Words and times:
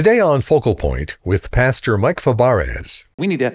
Today 0.00 0.18
on 0.18 0.40
Focal 0.40 0.74
Point 0.74 1.18
with 1.26 1.50
Pastor 1.50 1.98
Mike 1.98 2.22
Fabarez. 2.22 3.04
We 3.18 3.26
need 3.26 3.40
to 3.40 3.54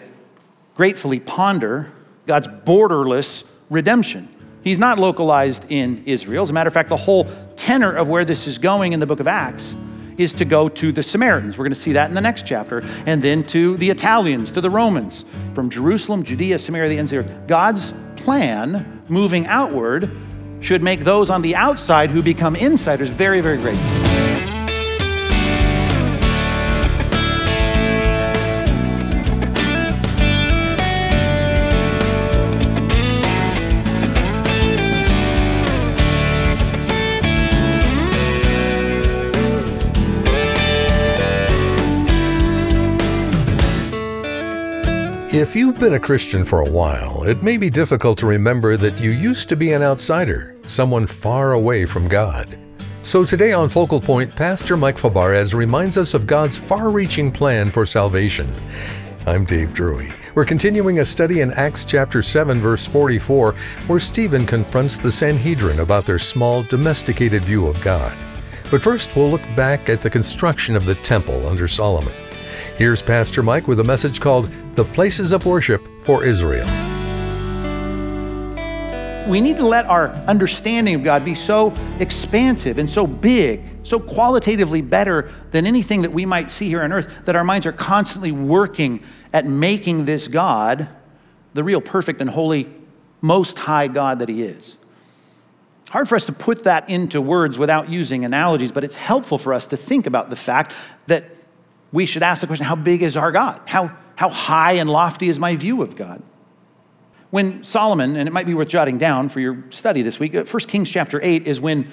gratefully 0.75 1.20
ponder 1.20 1.92
God's 2.28 2.48
borderless 2.48 3.50
redemption. 3.71 4.29
He's 4.63 4.77
not 4.77 5.00
localized 5.00 5.66
in 5.69 6.03
Israel. 6.05 6.43
As 6.43 6.51
a 6.51 6.53
matter 6.53 6.67
of 6.67 6.73
fact, 6.75 6.89
the 6.89 6.97
whole 6.97 7.27
tenor 7.55 7.92
of 7.92 8.09
where 8.09 8.23
this 8.23 8.45
is 8.45 8.59
going 8.59 8.93
in 8.93 9.00
the 9.00 9.07
book 9.07 9.20
of 9.20 9.27
Acts 9.27 9.75
is 10.18 10.36
to 10.36 10.45
go 10.45 10.70
to 10.70 10.91
the 10.91 11.02
Samaritans. 11.02 11.57
We're 11.57 11.66
going 11.66 11.73
to 11.73 11.79
see 11.79 11.93
that 11.93 12.09
in 12.09 12.16
the 12.16 12.21
next 12.21 12.46
chapter. 12.46 12.84
And 13.07 13.23
then 13.23 13.41
to 13.46 13.75
the 13.77 13.89
Italians, 13.89 14.52
to 14.52 14.62
the 14.62 14.70
Romans. 14.70 15.25
From 15.55 15.71
Jerusalem, 15.71 16.21
Judea, 16.21 16.59
Samaria, 16.59 16.89
the 16.89 17.00
ends 17.00 17.12
of 17.12 17.25
the 17.25 17.34
earth. 17.34 17.48
God's 17.48 17.91
plan 18.18 19.02
moving 19.09 19.48
outward 19.48 20.12
should 20.59 20.84
make 20.84 21.00
those 21.00 21.32
on 21.32 21.41
the 21.41 21.55
outside 21.55 22.12
who 22.12 22.21
become 22.21 22.55
insiders 22.55 23.09
very, 23.09 23.41
very 23.41 23.57
grateful. 23.57 24.35
If 45.35 45.53
you've 45.53 45.81
been 45.81 45.95
a 45.95 45.99
Christian 45.99 46.45
for 46.45 46.62
a 46.62 46.70
while, 46.70 47.23
it 47.23 47.43
may 47.43 47.57
be 47.57 47.70
difficult 47.70 48.17
to 48.20 48.26
remember 48.26 48.77
that 48.77 49.02
you 49.02 49.12
used 49.12 49.49
to 49.49 49.57
be 49.57 49.73
an 49.73 49.84
outsider, 49.84 50.55
someone 50.66 51.05
far 51.05 51.52
away 51.52 51.85
from 51.85 52.07
God. 52.07 52.57
So 53.03 53.26
today 53.26 53.52
on 53.52 53.67
Focal 53.67 53.99
Point, 53.99 54.34
Pastor 54.34 54.77
Mike 54.77 54.95
Fabarez 54.95 55.53
reminds 55.53 55.98
us 55.98 56.13
of 56.13 56.26
God's 56.26 56.57
far 56.57 56.90
reaching 56.90 57.34
plan 57.34 57.70
for 57.70 57.85
salvation. 57.85 58.49
I'm 59.26 59.43
Dave 59.43 59.73
Drury. 59.73 60.13
We're 60.35 60.46
continuing 60.46 60.99
a 60.99 61.05
study 61.05 61.41
in 61.41 61.52
Acts 61.52 61.84
chapter 61.84 62.21
7, 62.21 62.62
verse 62.62 62.85
44, 62.85 63.55
where 63.87 63.99
Stephen 63.99 64.46
confronts 64.46 64.96
the 64.96 65.12
Sanhedrin 65.12 65.81
about 65.81 66.06
their 66.06 66.18
small, 66.18 66.64
domesticated 66.64 67.44
view 67.44 67.68
of 67.68 67.81
God. 67.81 68.18
But 68.72 68.81
first, 68.81 69.14
we'll 69.18 69.31
look 69.31 69.46
back 69.54 69.90
at 69.90 70.02
the 70.02 70.09
construction 70.09 70.78
of 70.78 70.86
the 70.86 70.96
temple 70.96 71.46
under 71.46 71.68
Solomon. 71.68 72.14
Here's 72.78 73.02
Pastor 73.02 73.44
Mike 73.44 73.68
with 73.68 73.81
a 73.81 73.84
message 73.84 74.22
called 74.22 74.50
The 74.76 74.84
Places 74.84 75.31
of 75.31 75.45
Worship 75.45 75.88
for 76.04 76.26
Israel. 76.26 76.68
We 79.26 79.40
need 79.40 79.56
to 79.56 79.66
let 79.66 79.86
our 79.86 80.09
understanding 80.28 80.95
of 80.95 81.04
God 81.04 81.23
be 81.23 81.34
so 81.34 81.73
expansive 82.02 82.78
and 82.78 82.90
so 82.90 83.08
big, 83.08 83.64
so 83.84 84.02
qualitatively 84.02 84.81
better 84.81 85.31
than 85.52 85.66
anything 85.66 86.02
that 86.02 86.12
we 86.12 86.26
might 86.26 86.52
see 86.52 86.68
here 86.68 86.84
on 86.84 86.92
earth, 86.92 87.23
that 87.23 87.38
our 87.38 87.46
minds 87.46 87.66
are 87.66 87.72
constantly 87.72 88.34
working 88.34 89.02
at 89.31 89.46
making 89.46 90.03
this 90.03 90.28
God 90.28 90.90
the 91.53 91.64
real 91.64 91.80
perfect 91.80 92.20
and 92.20 92.30
holy, 92.30 92.70
most 93.22 93.58
high 93.58 93.88
God 93.88 94.20
that 94.20 94.28
He 94.28 94.44
is. 94.44 94.76
Hard 95.90 96.09
for 96.09 96.18
us 96.18 96.26
to 96.26 96.34
put 96.34 96.66
that 96.66 96.90
into 96.90 97.22
words 97.22 97.58
without 97.58 97.88
using 97.88 98.26
analogies, 98.26 98.73
but 98.73 98.84
it's 98.84 98.96
helpful 98.96 99.38
for 99.38 99.53
us 99.53 99.68
to 99.68 99.78
think 99.78 100.06
about 100.06 100.30
the 100.30 100.36
fact 100.36 100.73
that 101.08 101.23
we 101.94 102.06
should 102.06 102.23
ask 102.23 102.42
the 102.42 102.48
question 102.48 102.66
how 102.66 102.76
big 102.76 103.02
is 103.02 103.16
our 103.16 103.31
God? 103.31 103.62
How, 103.66 103.96
how 104.16 104.30
high 104.30 104.74
and 104.74 104.90
lofty 104.90 105.30
is 105.30 105.40
my 105.40 105.56
view 105.56 105.82
of 105.82 105.96
God? 105.96 106.22
When 107.32 107.64
Solomon, 107.64 108.16
and 108.16 108.28
it 108.28 108.32
might 108.32 108.46
be 108.46 108.54
worth 108.54 108.70
jotting 108.70 108.98
down 108.98 109.30
for 109.30 109.40
your 109.40 109.64
study 109.70 110.02
this 110.02 110.20
week, 110.20 110.34
1 110.34 110.48
uh, 110.48 110.60
Kings 110.68 110.90
chapter 110.90 111.20
8 111.22 111.48
is 111.48 111.60
when 111.60 111.92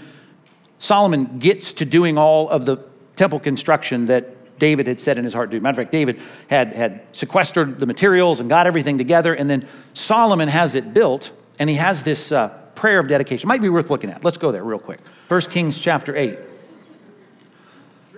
Solomon 0.78 1.38
gets 1.38 1.72
to 1.74 1.84
doing 1.84 2.18
all 2.18 2.48
of 2.48 2.66
the 2.66 2.78
temple 3.16 3.40
construction 3.40 4.06
that 4.06 4.58
David 4.58 4.86
had 4.86 5.00
set 5.00 5.18
in 5.18 5.24
his 5.24 5.34
heart 5.34 5.50
to 5.50 5.56
do. 5.56 5.60
Matter 5.60 5.80
of 5.80 5.84
fact, 5.86 5.92
David 5.92 6.20
had, 6.48 6.72
had 6.72 7.02
sequestered 7.10 7.80
the 7.80 7.86
materials 7.86 8.38
and 8.38 8.48
got 8.48 8.66
everything 8.66 8.98
together, 8.98 9.34
and 9.34 9.50
then 9.50 9.66
Solomon 9.94 10.48
has 10.48 10.76
it 10.76 10.94
built, 10.94 11.32
and 11.58 11.68
he 11.68 11.76
has 11.76 12.04
this 12.04 12.30
uh, 12.30 12.48
prayer 12.76 13.00
of 13.00 13.08
dedication. 13.08 13.48
Might 13.48 13.60
be 13.60 13.68
worth 13.68 13.90
looking 13.90 14.10
at. 14.10 14.24
Let's 14.24 14.38
go 14.38 14.52
there 14.52 14.62
real 14.62 14.78
quick. 14.78 15.00
1 15.28 15.40
Kings 15.42 15.78
chapter 15.78 16.14
8. 16.14 16.38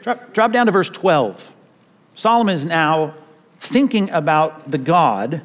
Drop, 0.02 0.34
drop 0.34 0.52
down 0.52 0.66
to 0.66 0.72
verse 0.72 0.90
12. 0.90 1.54
Solomon 2.14 2.54
is 2.54 2.66
now 2.66 3.14
thinking 3.66 4.10
about 4.10 4.70
the 4.70 4.78
God 4.78 5.42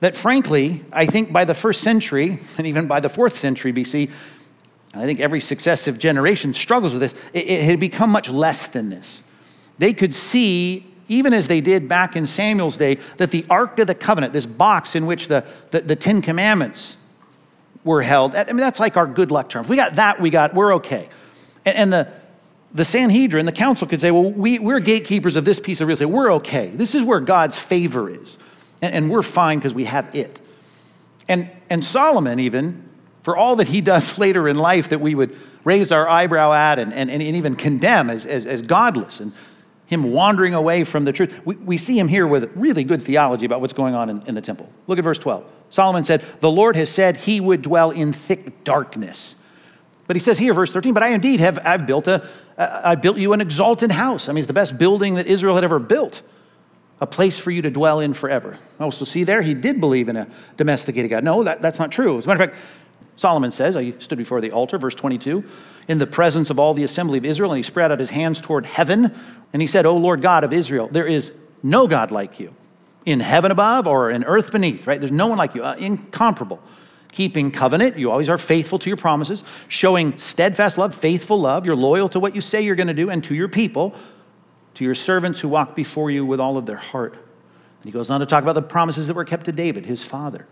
that, 0.00 0.14
frankly, 0.14 0.84
I 0.92 1.06
think 1.06 1.32
by 1.32 1.44
the 1.44 1.54
first 1.54 1.80
century 1.80 2.38
and 2.56 2.66
even 2.66 2.86
by 2.86 3.00
the 3.00 3.08
fourth 3.08 3.36
century 3.36 3.72
BC, 3.72 4.10
and 4.92 5.02
I 5.02 5.06
think 5.06 5.20
every 5.20 5.40
successive 5.40 5.98
generation 5.98 6.54
struggles 6.54 6.92
with 6.92 7.00
this, 7.00 7.14
it, 7.32 7.48
it 7.48 7.64
had 7.64 7.80
become 7.80 8.10
much 8.10 8.28
less 8.30 8.66
than 8.68 8.90
this. 8.90 9.22
They 9.78 9.92
could 9.92 10.14
see, 10.14 10.86
even 11.08 11.32
as 11.32 11.48
they 11.48 11.60
did 11.60 11.88
back 11.88 12.16
in 12.16 12.26
Samuel's 12.26 12.78
day, 12.78 12.98
that 13.16 13.30
the 13.30 13.44
Ark 13.50 13.78
of 13.78 13.86
the 13.86 13.94
Covenant, 13.94 14.32
this 14.32 14.46
box 14.46 14.94
in 14.94 15.06
which 15.06 15.28
the, 15.28 15.44
the, 15.70 15.80
the 15.80 15.96
Ten 15.96 16.22
Commandments 16.22 16.96
were 17.84 18.02
held, 18.02 18.34
I 18.34 18.44
mean, 18.44 18.56
that's 18.56 18.80
like 18.80 18.96
our 18.96 19.06
good 19.06 19.30
luck 19.30 19.48
charm. 19.48 19.64
If 19.64 19.70
we 19.70 19.76
got 19.76 19.96
that, 19.96 20.20
we 20.20 20.30
got, 20.30 20.54
we're 20.54 20.74
okay. 20.76 21.08
And, 21.64 21.76
and 21.76 21.92
the, 21.92 22.08
the 22.72 22.84
Sanhedrin, 22.84 23.46
the 23.46 23.52
council 23.52 23.86
could 23.88 24.00
say, 24.00 24.10
well, 24.10 24.30
we, 24.30 24.58
we're 24.58 24.80
gatekeepers 24.80 25.36
of 25.36 25.44
this 25.44 25.58
piece 25.58 25.80
of 25.80 25.88
real 25.88 25.94
estate. 25.94 26.06
We're 26.06 26.32
okay. 26.34 26.68
This 26.68 26.94
is 26.94 27.02
where 27.02 27.20
God's 27.20 27.58
favor 27.58 28.10
is. 28.10 28.38
And, 28.82 28.94
and 28.94 29.10
we're 29.10 29.22
fine 29.22 29.58
because 29.58 29.74
we 29.74 29.84
have 29.84 30.14
it. 30.14 30.40
And, 31.28 31.50
and 31.70 31.84
Solomon, 31.84 32.38
even, 32.40 32.88
for 33.22 33.36
all 33.36 33.56
that 33.56 33.68
he 33.68 33.80
does 33.82 34.18
later 34.18 34.48
in 34.48 34.56
life 34.56 34.90
that 34.90 35.00
we 35.00 35.14
would 35.14 35.36
raise 35.64 35.92
our 35.92 36.08
eyebrow 36.08 36.52
at 36.52 36.78
and, 36.78 36.92
and, 36.92 37.10
and 37.10 37.22
even 37.22 37.56
condemn 37.56 38.10
as, 38.10 38.26
as, 38.26 38.46
as 38.46 38.62
godless 38.62 39.20
and 39.20 39.32
him 39.86 40.12
wandering 40.12 40.52
away 40.52 40.84
from 40.84 41.04
the 41.04 41.12
truth, 41.12 41.40
we, 41.46 41.56
we 41.56 41.78
see 41.78 41.98
him 41.98 42.08
here 42.08 42.26
with 42.26 42.50
really 42.54 42.84
good 42.84 43.02
theology 43.02 43.46
about 43.46 43.62
what's 43.62 43.72
going 43.72 43.94
on 43.94 44.10
in, 44.10 44.22
in 44.26 44.34
the 44.34 44.40
temple. 44.42 44.70
Look 44.86 44.98
at 44.98 45.04
verse 45.04 45.18
12. 45.18 45.44
Solomon 45.70 46.04
said, 46.04 46.22
The 46.40 46.50
Lord 46.50 46.76
has 46.76 46.90
said 46.90 47.16
he 47.16 47.40
would 47.40 47.62
dwell 47.62 47.90
in 47.90 48.12
thick 48.12 48.64
darkness. 48.64 49.36
But 50.08 50.16
he 50.16 50.20
says 50.20 50.38
here, 50.38 50.54
verse 50.54 50.72
13, 50.72 50.94
but 50.94 51.02
I 51.02 51.10
indeed 51.10 51.38
have 51.38 51.58
I've 51.64 51.86
built 51.86 52.08
a, 52.08 52.26
I 52.56 52.94
built 52.94 53.18
you 53.18 53.34
an 53.34 53.42
exalted 53.42 53.92
house. 53.92 54.28
I 54.28 54.32
mean, 54.32 54.38
it's 54.38 54.46
the 54.46 54.54
best 54.54 54.78
building 54.78 55.14
that 55.14 55.26
Israel 55.26 55.54
had 55.54 55.64
ever 55.64 55.78
built, 55.78 56.22
a 56.98 57.06
place 57.06 57.38
for 57.38 57.50
you 57.50 57.60
to 57.60 57.70
dwell 57.70 58.00
in 58.00 58.14
forever. 58.14 58.58
Oh, 58.80 58.88
so 58.88 59.04
see 59.04 59.22
there, 59.22 59.42
he 59.42 59.52
did 59.52 59.80
believe 59.80 60.08
in 60.08 60.16
a 60.16 60.26
domesticated 60.56 61.10
God. 61.10 61.24
No, 61.24 61.44
that, 61.44 61.60
that's 61.60 61.78
not 61.78 61.92
true. 61.92 62.16
As 62.16 62.24
a 62.24 62.28
matter 62.28 62.42
of 62.42 62.50
fact, 62.50 62.62
Solomon 63.16 63.52
says, 63.52 63.76
I 63.76 63.92
stood 63.98 64.16
before 64.16 64.40
the 64.40 64.50
altar, 64.50 64.78
verse 64.78 64.94
22, 64.94 65.44
in 65.88 65.98
the 65.98 66.06
presence 66.06 66.48
of 66.48 66.58
all 66.58 66.72
the 66.72 66.84
assembly 66.84 67.18
of 67.18 67.26
Israel, 67.26 67.52
and 67.52 67.58
he 67.58 67.62
spread 67.62 67.92
out 67.92 67.98
his 67.98 68.10
hands 68.10 68.40
toward 68.40 68.64
heaven, 68.64 69.14
and 69.52 69.60
he 69.60 69.68
said, 69.68 69.84
O 69.84 69.94
Lord 69.96 70.22
God 70.22 70.42
of 70.42 70.54
Israel, 70.54 70.88
there 70.90 71.06
is 71.06 71.34
no 71.62 71.86
God 71.86 72.10
like 72.10 72.40
you 72.40 72.54
in 73.04 73.20
heaven 73.20 73.50
above 73.50 73.86
or 73.86 74.10
in 74.10 74.24
earth 74.24 74.52
beneath, 74.52 74.86
right? 74.86 75.00
There's 75.00 75.12
no 75.12 75.26
one 75.26 75.36
like 75.36 75.54
you, 75.54 75.64
uh, 75.64 75.74
incomparable 75.78 76.62
keeping 77.18 77.50
covenant. 77.50 77.98
You 77.98 78.12
always 78.12 78.28
are 78.28 78.38
faithful 78.38 78.78
to 78.78 78.88
your 78.88 78.96
promises, 78.96 79.42
showing 79.66 80.16
steadfast 80.18 80.78
love, 80.78 80.94
faithful 80.94 81.40
love. 81.40 81.66
You're 81.66 81.74
loyal 81.74 82.08
to 82.10 82.20
what 82.20 82.32
you 82.32 82.40
say 82.40 82.62
you're 82.62 82.76
going 82.76 82.86
to 82.86 82.94
do 82.94 83.10
and 83.10 83.24
to 83.24 83.34
your 83.34 83.48
people, 83.48 83.92
to 84.74 84.84
your 84.84 84.94
servants 84.94 85.40
who 85.40 85.48
walk 85.48 85.74
before 85.74 86.12
you 86.12 86.24
with 86.24 86.38
all 86.38 86.56
of 86.56 86.64
their 86.64 86.76
heart. 86.76 87.14
And 87.14 87.86
he 87.86 87.90
goes 87.90 88.08
on 88.08 88.20
to 88.20 88.26
talk 88.26 88.44
about 88.44 88.52
the 88.52 88.62
promises 88.62 89.08
that 89.08 89.14
were 89.14 89.24
kept 89.24 89.46
to 89.46 89.52
David, 89.52 89.84
his 89.84 90.04
father. 90.04 90.46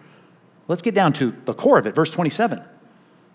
Let's 0.67 0.83
get 0.83 0.93
down 0.93 1.13
to 1.13 1.37
the 1.45 1.55
core 1.55 1.79
of 1.79 1.87
it, 1.87 1.95
verse 1.95 2.11
27. 2.11 2.61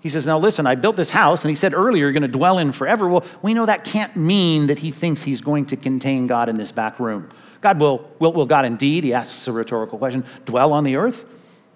He 0.01 0.09
says, 0.09 0.27
Now 0.27 0.37
listen, 0.37 0.67
I 0.67 0.75
built 0.75 0.97
this 0.97 1.11
house, 1.11 1.45
and 1.45 1.49
he 1.49 1.55
said 1.55 1.73
earlier, 1.73 2.01
you're 2.01 2.11
going 2.11 2.23
to 2.23 2.27
dwell 2.27 2.57
in 2.57 2.73
forever. 2.73 3.07
Well, 3.07 3.23
we 3.41 3.53
know 3.53 3.65
that 3.65 3.85
can't 3.85 4.13
mean 4.17 4.67
that 4.67 4.79
he 4.79 4.91
thinks 4.91 5.23
he's 5.23 5.39
going 5.39 5.67
to 5.67 5.77
contain 5.77 6.27
God 6.27 6.49
in 6.49 6.57
this 6.57 6.73
back 6.73 6.99
room. 6.99 7.29
God 7.61 7.79
will, 7.79 8.11
will, 8.19 8.33
will 8.33 8.45
God 8.45 8.65
indeed, 8.65 9.05
he 9.05 9.13
asks 9.13 9.47
a 9.47 9.53
rhetorical 9.53 9.97
question, 9.97 10.25
dwell 10.43 10.73
on 10.73 10.83
the 10.83 10.97
earth? 10.97 11.23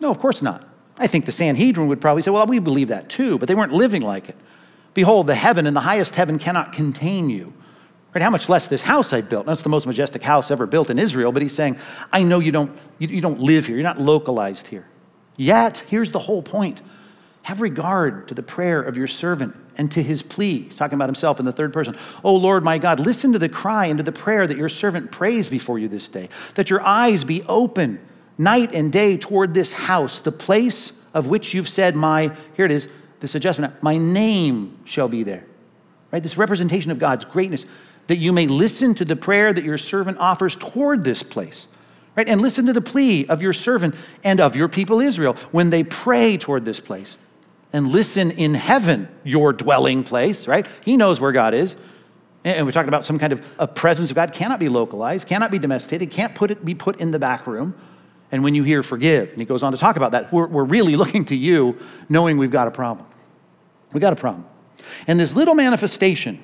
No, 0.01 0.09
of 0.09 0.19
course 0.19 0.41
not. 0.41 0.67
I 0.97 1.07
think 1.07 1.25
the 1.25 1.31
Sanhedrin 1.31 1.87
would 1.87 1.99
probably 2.01 2.21
say, 2.21 2.31
well, 2.31 2.45
we 2.45 2.59
believe 2.59 2.87
that 2.87 3.09
too, 3.09 3.37
but 3.37 3.47
they 3.47 3.55
weren't 3.55 3.73
living 3.73 4.01
like 4.01 4.29
it. 4.29 4.37
Behold, 4.93 5.27
the 5.27 5.35
heaven 5.35 5.67
and 5.67 5.75
the 5.75 5.81
highest 5.81 6.15
heaven 6.15 6.39
cannot 6.39 6.71
contain 6.71 7.29
you. 7.29 7.53
Right? 8.13 8.21
How 8.21 8.29
much 8.29 8.47
less 8.47 8.69
this 8.69 8.81
house 8.81 9.11
I 9.11 9.19
built? 9.19 9.45
That's 9.45 9.61
the 9.61 9.69
most 9.69 9.85
majestic 9.85 10.21
house 10.21 10.49
ever 10.49 10.65
built 10.65 10.89
in 10.89 10.97
Israel, 10.97 11.33
but 11.33 11.41
he's 11.41 11.53
saying, 11.53 11.77
I 12.13 12.23
know 12.23 12.39
you 12.39 12.53
don't, 12.53 12.71
you, 12.97 13.09
you 13.09 13.21
don't 13.21 13.41
live 13.41 13.65
here, 13.65 13.75
you're 13.75 13.83
not 13.83 13.99
localized 13.99 14.67
here. 14.67 14.87
Yet, 15.35 15.83
here's 15.89 16.13
the 16.13 16.19
whole 16.19 16.41
point 16.41 16.81
have 17.43 17.61
regard 17.61 18.27
to 18.27 18.33
the 18.33 18.41
prayer 18.41 18.81
of 18.81 18.97
your 18.97 19.05
servant 19.05 19.55
and 19.77 19.91
to 19.91 20.01
his 20.01 20.23
plea. 20.23 20.63
He's 20.63 20.77
talking 20.77 20.95
about 20.95 21.09
himself 21.09 21.39
in 21.39 21.45
the 21.45 21.51
third 21.51 21.73
person. 21.73 21.95
Oh 22.23 22.33
Lord 22.33 22.63
my 22.63 22.79
God, 22.79 22.99
listen 22.99 23.33
to 23.33 23.39
the 23.39 23.49
cry 23.49 23.85
and 23.85 23.99
to 23.99 24.03
the 24.03 24.11
prayer 24.11 24.47
that 24.47 24.57
your 24.57 24.67
servant 24.67 25.11
prays 25.11 25.47
before 25.47 25.77
you 25.77 25.87
this 25.87 26.07
day, 26.07 26.29
that 26.55 26.71
your 26.71 26.81
eyes 26.81 27.23
be 27.23 27.43
open 27.43 27.99
night 28.37 28.73
and 28.73 28.91
day 28.91 29.17
toward 29.17 29.53
this 29.53 29.71
house, 29.71 30.19
the 30.19 30.31
place 30.31 30.91
of 31.13 31.27
which 31.27 31.53
you've 31.53 31.69
said, 31.69 31.95
My, 31.95 32.35
here 32.55 32.65
it 32.65 32.71
is, 32.71 32.89
this 33.19 33.35
adjustment, 33.35 33.81
my 33.81 33.97
name 33.97 34.77
shall 34.85 35.07
be 35.07 35.23
there. 35.23 35.45
Right? 36.11 36.21
This 36.21 36.37
representation 36.37 36.91
of 36.91 36.99
God's 36.99 37.25
greatness, 37.25 37.65
that 38.07 38.17
you 38.17 38.31
may 38.31 38.47
listen 38.47 38.93
to 38.95 39.05
the 39.05 39.15
prayer 39.15 39.51
that 39.51 39.63
your 39.63 39.77
servant 39.77 40.17
offers 40.19 40.55
toward 40.55 41.03
this 41.03 41.23
place. 41.23 41.67
Right? 42.15 42.29
And 42.29 42.41
listen 42.41 42.65
to 42.67 42.73
the 42.73 42.81
plea 42.81 43.25
of 43.27 43.41
your 43.41 43.53
servant 43.53 43.95
and 44.23 44.39
of 44.39 44.55
your 44.55 44.69
people 44.69 45.01
Israel 45.01 45.33
when 45.51 45.69
they 45.69 45.83
pray 45.83 46.37
toward 46.37 46.63
this 46.63 46.79
place. 46.79 47.17
And 47.73 47.89
listen 47.89 48.31
in 48.31 48.53
heaven, 48.53 49.09
your 49.25 49.51
dwelling 49.51 50.03
place, 50.03 50.47
right? 50.47 50.65
He 50.85 50.95
knows 50.95 51.19
where 51.19 51.33
God 51.33 51.53
is 51.53 51.75
And 52.45 52.65
we're 52.65 52.71
talking 52.71 52.87
about 52.87 53.03
some 53.03 53.17
kind 53.17 53.33
of 53.33 53.45
a 53.57 53.67
presence 53.67 54.11
of 54.11 54.15
God 54.15 54.31
cannot 54.31 54.59
be 54.59 54.69
localized, 54.69 55.27
cannot 55.27 55.51
be 55.51 55.59
domesticated, 55.59 56.11
can't 56.11 56.35
put 56.35 56.51
it, 56.51 56.63
be 56.63 56.75
put 56.75 57.01
in 57.01 57.11
the 57.11 57.19
back 57.19 57.47
room. 57.47 57.75
And 58.31 58.43
when 58.43 58.55
you 58.55 58.63
hear 58.63 58.83
forgive, 58.83 59.31
and 59.31 59.39
he 59.39 59.45
goes 59.45 59.63
on 59.63 59.71
to 59.71 59.77
talk 59.77 59.95
about 59.95 60.11
that, 60.11 60.33
we're, 60.33 60.47
we're 60.47 60.63
really 60.63 60.95
looking 60.95 61.25
to 61.25 61.35
you 61.35 61.77
knowing 62.09 62.37
we've 62.37 62.51
got 62.51 62.67
a 62.67 62.71
problem. 62.71 63.07
We've 63.93 64.01
got 64.01 64.13
a 64.13 64.17
problem. 64.17 64.45
And 65.07 65.19
this 65.19 65.35
little 65.35 65.55
manifestation 65.55 66.43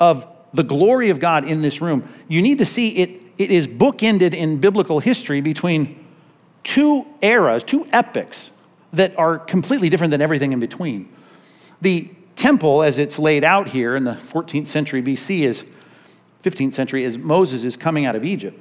of 0.00 0.26
the 0.52 0.62
glory 0.62 1.10
of 1.10 1.20
God 1.20 1.46
in 1.46 1.62
this 1.62 1.80
room, 1.80 2.08
you 2.28 2.42
need 2.42 2.58
to 2.58 2.64
see 2.64 2.96
it, 2.96 3.22
it 3.38 3.50
is 3.50 3.66
bookended 3.66 4.34
in 4.34 4.58
biblical 4.58 4.98
history 4.98 5.40
between 5.40 6.04
two 6.62 7.06
eras, 7.20 7.64
two 7.64 7.86
epics 7.92 8.50
that 8.92 9.18
are 9.18 9.38
completely 9.38 9.88
different 9.88 10.10
than 10.10 10.20
everything 10.20 10.52
in 10.52 10.60
between. 10.60 11.08
The 11.80 12.10
temple, 12.36 12.82
as 12.82 12.98
it's 12.98 13.18
laid 13.18 13.44
out 13.44 13.68
here 13.68 13.96
in 13.96 14.04
the 14.04 14.12
14th 14.12 14.66
century 14.66 15.02
BC, 15.02 15.40
is 15.40 15.64
15th 16.42 16.74
century, 16.74 17.04
as 17.04 17.18
Moses 17.18 17.64
is 17.64 17.76
coming 17.76 18.04
out 18.04 18.16
of 18.16 18.24
Egypt, 18.24 18.60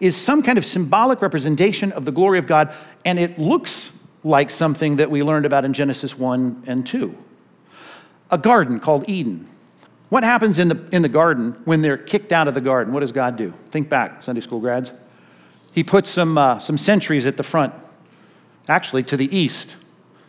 is 0.00 0.16
some 0.16 0.42
kind 0.42 0.58
of 0.58 0.64
symbolic 0.64 1.22
representation 1.22 1.92
of 1.92 2.04
the 2.04 2.12
glory 2.12 2.38
of 2.38 2.46
God, 2.46 2.74
and 3.04 3.18
it 3.18 3.38
looks 3.38 3.92
like 4.24 4.50
something 4.50 4.96
that 4.96 5.10
we 5.10 5.22
learned 5.22 5.46
about 5.46 5.64
in 5.64 5.72
Genesis 5.72 6.18
1 6.18 6.64
and 6.66 6.86
2. 6.86 7.16
A 8.30 8.38
garden 8.38 8.80
called 8.80 9.08
Eden 9.08 9.48
what 10.08 10.22
happens 10.22 10.58
in 10.58 10.68
the, 10.68 10.86
in 10.92 11.02
the 11.02 11.08
garden 11.08 11.56
when 11.64 11.82
they're 11.82 11.98
kicked 11.98 12.32
out 12.32 12.46
of 12.46 12.54
the 12.54 12.60
garden? 12.60 12.92
What 12.92 13.00
does 13.00 13.12
God 13.12 13.36
do? 13.36 13.52
Think 13.70 13.88
back, 13.88 14.22
Sunday 14.22 14.40
school 14.40 14.60
grads. 14.60 14.92
He 15.72 15.82
puts 15.82 16.10
some, 16.10 16.38
uh, 16.38 16.58
some 16.58 16.78
sentries 16.78 17.26
at 17.26 17.36
the 17.36 17.42
front, 17.42 17.74
actually 18.68 19.02
to 19.04 19.16
the 19.16 19.34
east. 19.36 19.76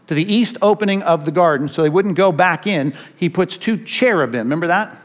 To 0.07 0.13
the 0.13 0.33
east 0.33 0.57
opening 0.61 1.03
of 1.03 1.25
the 1.25 1.31
garden, 1.31 1.69
so 1.69 1.83
they 1.83 1.89
wouldn't 1.89 2.15
go 2.15 2.31
back 2.31 2.65
in, 2.65 2.94
he 3.17 3.29
puts 3.29 3.57
two 3.57 3.77
cherubim. 3.77 4.39
Remember 4.39 4.67
that? 4.67 4.97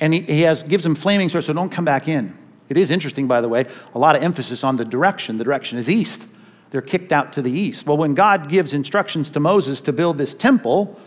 And 0.00 0.14
he, 0.14 0.20
he 0.22 0.40
has, 0.42 0.62
gives 0.62 0.82
them 0.82 0.94
flaming 0.94 1.28
swords, 1.28 1.46
so 1.46 1.52
don't 1.52 1.70
come 1.70 1.84
back 1.84 2.08
in. 2.08 2.36
It 2.70 2.76
is 2.76 2.90
interesting, 2.90 3.26
by 3.26 3.40
the 3.40 3.48
way, 3.48 3.66
a 3.94 3.98
lot 3.98 4.16
of 4.16 4.22
emphasis 4.22 4.64
on 4.64 4.76
the 4.76 4.84
direction. 4.84 5.36
The 5.36 5.44
direction 5.44 5.76
is 5.76 5.90
east. 5.90 6.26
They're 6.70 6.80
kicked 6.80 7.10
out 7.12 7.32
to 7.32 7.42
the 7.42 7.50
east. 7.50 7.84
Well, 7.84 7.96
when 7.96 8.14
God 8.14 8.48
gives 8.48 8.72
instructions 8.72 9.28
to 9.30 9.40
Moses 9.40 9.80
to 9.82 9.92
build 9.92 10.18
this 10.18 10.34
temple, 10.34 10.98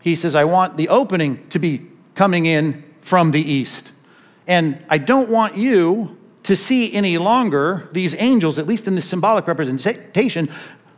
he 0.00 0.16
says, 0.16 0.34
I 0.34 0.42
want 0.44 0.76
the 0.76 0.88
opening 0.88 1.46
to 1.50 1.60
be 1.60 1.86
coming 2.16 2.46
in 2.46 2.82
from 3.00 3.30
the 3.30 3.40
east. 3.40 3.92
And 4.48 4.84
I 4.88 4.98
don't 4.98 5.28
want 5.28 5.56
you 5.56 6.18
to 6.42 6.56
see 6.56 6.92
any 6.92 7.18
longer 7.18 7.88
these 7.92 8.16
angels, 8.16 8.58
at 8.58 8.66
least 8.66 8.88
in 8.88 8.96
this 8.96 9.08
symbolic 9.08 9.46
representation, 9.46 10.50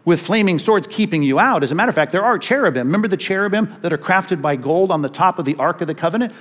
with 0.06 0.20
flaming 0.20 0.58
swords 0.58 0.86
keeping 0.86 1.22
you 1.22 1.38
out. 1.38 1.62
As 1.62 1.70
a 1.70 1.74
matter 1.74 1.90
of 1.90 1.94
fact, 1.94 2.12
there 2.12 2.24
are 2.24 2.38
cherubim. 2.38 2.86
Remember 2.86 3.08
the 3.08 3.16
cherubim 3.18 3.74
that 3.82 3.92
are 3.92 3.98
crafted 3.98 4.40
by 4.40 4.56
gold 4.56 4.90
on 4.90 5.02
the 5.02 5.08
top 5.10 5.38
of 5.38 5.44
the 5.44 5.54
Ark 5.56 5.82
of 5.82 5.86
the 5.86 5.94
Covenant? 5.94 6.32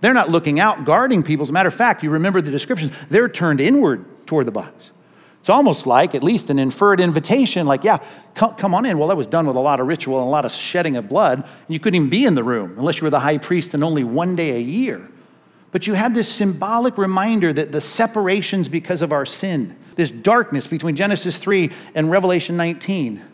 They're 0.00 0.14
not 0.14 0.30
looking 0.30 0.60
out, 0.60 0.84
guarding 0.84 1.22
people. 1.22 1.42
As 1.42 1.50
a 1.50 1.52
matter 1.52 1.68
of 1.68 1.74
fact, 1.74 2.02
you 2.02 2.10
remember 2.10 2.40
the 2.40 2.50
descriptions, 2.50 2.92
they're 3.08 3.28
turned 3.28 3.60
inward 3.60 4.26
toward 4.26 4.46
the 4.46 4.52
box. 4.52 4.92
It's 5.40 5.48
almost 5.48 5.86
like, 5.86 6.14
at 6.14 6.22
least, 6.22 6.50
an 6.50 6.58
inferred 6.58 7.00
invitation, 7.00 7.66
like, 7.66 7.82
yeah, 7.82 8.04
come, 8.34 8.54
come, 8.56 8.74
on 8.74 8.84
in. 8.84 8.98
Well, 8.98 9.08
that 9.08 9.16
was 9.16 9.26
done 9.26 9.46
with 9.46 9.56
a 9.56 9.60
lot 9.60 9.80
of 9.80 9.86
ritual 9.86 10.18
and 10.18 10.26
a 10.26 10.30
lot 10.30 10.44
of 10.44 10.52
shedding 10.52 10.96
of 10.96 11.08
blood. 11.08 11.38
And 11.38 11.46
you 11.68 11.80
couldn't 11.80 11.96
even 11.96 12.10
be 12.10 12.26
in 12.26 12.34
the 12.34 12.44
room 12.44 12.74
unless 12.78 13.00
you 13.00 13.04
were 13.04 13.10
the 13.10 13.20
high 13.20 13.38
priest 13.38 13.72
and 13.72 13.82
only 13.82 14.04
one 14.04 14.36
day 14.36 14.56
a 14.56 14.60
year. 14.60 15.08
But 15.70 15.86
you 15.86 15.94
had 15.94 16.14
this 16.14 16.30
symbolic 16.30 16.98
reminder 16.98 17.52
that 17.52 17.72
the 17.72 17.80
separations 17.80 18.68
because 18.68 19.00
of 19.00 19.12
our 19.12 19.24
sin, 19.24 19.78
this 19.94 20.10
darkness 20.10 20.66
between 20.66 20.94
Genesis 20.94 21.38
3 21.38 21.70
and 21.94 22.10
Revelation 22.10 22.56
19, 22.56 23.24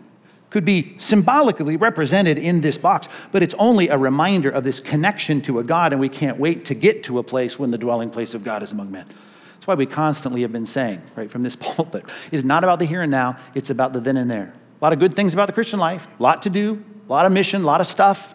could 0.50 0.64
be 0.64 0.94
symbolically 0.98 1.76
represented 1.76 2.38
in 2.38 2.60
this 2.60 2.78
box, 2.78 3.08
but 3.32 3.42
it's 3.42 3.54
only 3.58 3.88
a 3.88 3.98
reminder 3.98 4.48
of 4.48 4.64
this 4.64 4.80
connection 4.80 5.40
to 5.42 5.58
a 5.58 5.64
God, 5.64 5.92
and 5.92 6.00
we 6.00 6.08
can't 6.08 6.38
wait 6.38 6.64
to 6.66 6.74
get 6.74 7.02
to 7.04 7.18
a 7.18 7.22
place 7.22 7.58
when 7.58 7.70
the 7.70 7.78
dwelling 7.78 8.10
place 8.10 8.34
of 8.34 8.44
God 8.44 8.62
is 8.62 8.72
among 8.72 8.90
men. 8.90 9.06
That's 9.54 9.66
why 9.66 9.74
we 9.74 9.86
constantly 9.86 10.42
have 10.42 10.52
been 10.52 10.66
saying, 10.66 11.02
right, 11.16 11.30
from 11.30 11.42
this 11.42 11.56
pulpit, 11.60 12.04
it 12.30 12.36
is 12.36 12.44
not 12.44 12.62
about 12.62 12.78
the 12.78 12.84
here 12.84 13.02
and 13.02 13.10
now, 13.10 13.36
it's 13.54 13.70
about 13.70 13.92
the 13.92 14.00
then 14.00 14.16
and 14.16 14.30
there. 14.30 14.54
A 14.80 14.84
lot 14.84 14.92
of 14.92 14.98
good 14.98 15.14
things 15.14 15.34
about 15.34 15.46
the 15.46 15.52
Christian 15.52 15.80
life, 15.80 16.06
a 16.18 16.22
lot 16.22 16.42
to 16.42 16.50
do, 16.50 16.84
a 17.08 17.12
lot 17.12 17.26
of 17.26 17.32
mission, 17.32 17.62
a 17.62 17.66
lot 17.66 17.80
of 17.80 17.86
stuff. 17.86 18.34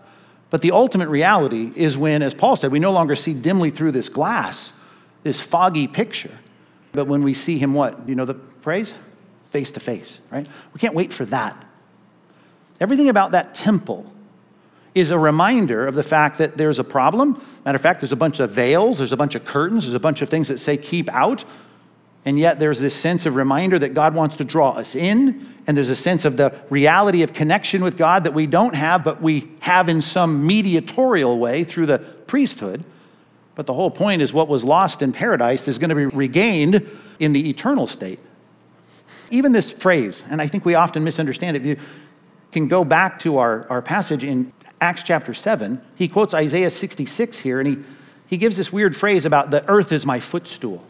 But 0.49 0.61
the 0.61 0.71
ultimate 0.71 1.07
reality 1.07 1.71
is 1.75 1.97
when, 1.97 2.21
as 2.21 2.33
Paul 2.33 2.57
said, 2.57 2.71
we 2.71 2.79
no 2.79 2.91
longer 2.91 3.15
see 3.15 3.33
dimly 3.33 3.69
through 3.69 3.93
this 3.93 4.09
glass, 4.09 4.73
this 5.23 5.39
foggy 5.39 5.87
picture. 5.87 6.37
But 6.91 7.05
when 7.05 7.23
we 7.23 7.33
see 7.33 7.57
him, 7.57 7.73
what? 7.73 8.09
You 8.09 8.15
know 8.15 8.25
the 8.25 8.35
phrase? 8.61 8.93
Face 9.49 9.71
to 9.73 9.79
face, 9.79 10.19
right? 10.29 10.47
We 10.73 10.79
can't 10.79 10.93
wait 10.93 11.13
for 11.13 11.25
that. 11.25 11.65
Everything 12.81 13.07
about 13.09 13.31
that 13.31 13.53
temple 13.53 14.11
is 14.93 15.11
a 15.11 15.17
reminder 15.17 15.87
of 15.87 15.95
the 15.95 16.03
fact 16.03 16.39
that 16.39 16.57
there's 16.57 16.79
a 16.79 16.83
problem. 16.83 17.41
Matter 17.63 17.75
of 17.75 17.81
fact, 17.81 18.01
there's 18.01 18.11
a 18.11 18.17
bunch 18.17 18.39
of 18.39 18.51
veils, 18.51 18.97
there's 18.97 19.13
a 19.13 19.17
bunch 19.17 19.35
of 19.35 19.45
curtains, 19.45 19.85
there's 19.85 19.93
a 19.93 19.99
bunch 19.99 20.21
of 20.21 20.29
things 20.29 20.49
that 20.49 20.57
say 20.57 20.75
keep 20.77 21.09
out. 21.11 21.45
And 22.25 22.37
yet 22.37 22.59
there's 22.59 22.79
this 22.79 22.95
sense 22.95 23.25
of 23.25 23.35
reminder 23.35 23.79
that 23.79 23.93
God 23.93 24.13
wants 24.13 24.35
to 24.37 24.43
draw 24.43 24.71
us 24.71 24.95
in. 24.95 25.47
And 25.65 25.77
there's 25.77 25.89
a 25.89 25.95
sense 25.95 26.25
of 26.25 26.37
the 26.37 26.53
reality 26.69 27.21
of 27.21 27.33
connection 27.33 27.83
with 27.83 27.97
God 27.97 28.23
that 28.25 28.33
we 28.33 28.47
don't 28.47 28.75
have, 28.75 29.03
but 29.03 29.21
we 29.21 29.51
have 29.61 29.87
in 29.87 30.01
some 30.01 30.45
mediatorial 30.45 31.39
way 31.39 31.63
through 31.63 31.85
the 31.85 31.99
priesthood. 31.99 32.83
But 33.55 33.65
the 33.67 33.73
whole 33.73 33.91
point 33.91 34.21
is 34.21 34.33
what 34.33 34.47
was 34.47 34.63
lost 34.63 35.01
in 35.01 35.13
paradise 35.13 35.67
is 35.67 35.77
going 35.77 35.89
to 35.89 35.95
be 35.95 36.05
regained 36.05 36.89
in 37.19 37.33
the 37.33 37.49
eternal 37.49 37.85
state. 37.85 38.19
Even 39.29 39.51
this 39.51 39.71
phrase, 39.71 40.25
and 40.29 40.41
I 40.41 40.47
think 40.47 40.65
we 40.65 40.75
often 40.75 41.03
misunderstand 41.03 41.57
it. 41.57 41.79
Can 42.51 42.67
go 42.67 42.83
back 42.83 43.19
to 43.19 43.37
our, 43.37 43.65
our 43.69 43.81
passage 43.81 44.23
in 44.23 44.51
Acts 44.81 45.03
chapter 45.03 45.33
7, 45.33 45.79
he 45.95 46.07
quotes 46.07 46.33
Isaiah 46.33 46.71
66 46.71 47.37
here, 47.39 47.59
and 47.59 47.69
he, 47.69 47.77
he 48.27 48.37
gives 48.37 48.57
this 48.57 48.73
weird 48.73 48.95
phrase 48.95 49.27
about 49.27 49.51
the 49.51 49.67
earth 49.69 49.91
is 49.91 50.07
my 50.07 50.19
footstool. 50.19 50.83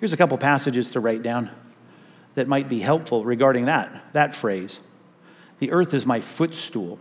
Here's 0.00 0.12
a 0.12 0.16
couple 0.16 0.36
passages 0.36 0.90
to 0.90 1.00
write 1.00 1.22
down 1.22 1.50
that 2.34 2.48
might 2.48 2.68
be 2.68 2.80
helpful 2.80 3.24
regarding 3.24 3.66
that, 3.66 4.12
that 4.14 4.34
phrase. 4.34 4.80
The 5.60 5.70
earth 5.70 5.94
is 5.94 6.06
my 6.06 6.20
footstool. 6.20 6.98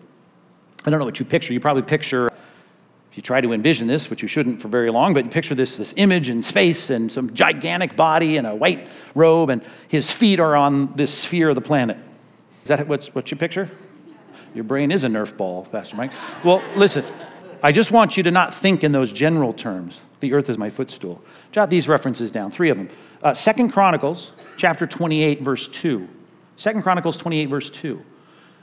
I 0.86 0.92
don't 0.92 1.00
know 1.00 1.06
what 1.06 1.19
you 1.19 1.25
picture. 1.25 1.51
You 1.51 1.60
probably 1.60 1.81
picture, 1.81 2.28
if 2.28 3.18
you 3.18 3.24
try 3.24 3.42
to 3.42 3.51
envision 3.54 3.88
this, 3.88 4.10
which 4.10 4.22
you 4.22 4.28
shouldn't 4.28 4.62
for 4.62 4.68
very 4.68 4.92
long, 4.92 5.13
but 5.16 5.25
you 5.25 5.31
picture 5.31 5.56
this, 5.56 5.78
this 5.78 5.94
image 5.98 6.30
in 6.30 6.44
space 6.44 6.92
and 6.92 7.12
some 7.12 7.34
gigantic 7.34 7.96
body 7.96 8.38
and 8.38 8.46
a 8.46 8.54
white 8.54 8.88
robe, 9.16 9.50
and 9.50 9.68
his 9.88 10.12
feet 10.12 10.40
are 10.40 10.56
on 10.56 10.94
this 10.96 11.12
sphere 11.12 11.50
of 11.50 11.56
the 11.56 11.62
planet. 11.62 11.98
Is 12.63 12.68
that 12.68 12.88
what's, 12.88 13.16
what 13.16 13.31
you 13.31 13.38
picture? 13.38 13.69
Your 14.54 14.63
brain 14.63 14.92
is 14.92 15.04
a 15.04 15.07
Nerf 15.07 15.36
ball, 15.36 15.66
Pastor 15.66 15.96
Mike. 15.96 16.12
Well, 16.44 16.63
listen, 16.75 17.06
I 17.62 17.72
just 17.72 17.92
want 17.92 18.18
you 18.18 18.24
to 18.24 18.31
not 18.31 18.54
think 18.54 18.84
in 18.84 18.92
those 18.92 19.12
general 19.12 19.54
terms. 19.54 20.01
The 20.22 20.34
earth 20.34 20.50
is 20.50 20.57
my 20.57 20.69
footstool. 20.69 21.22
Jot 21.51 21.69
these 21.69 21.88
references 21.88 22.31
down, 22.31 22.51
three 22.51 22.69
of 22.69 22.78
them. 22.78 22.90
Uh, 23.22 23.34
Second 23.34 23.72
Chronicles, 23.72 24.32
chapter 24.58 24.86
28, 24.86 25.41
verse 25.41 25.68
2. 25.68 26.08
Second 26.56 26.84
Chronicles 26.84 27.18
28, 27.18 27.46
verse 27.48 27.70
2. 27.70 28.03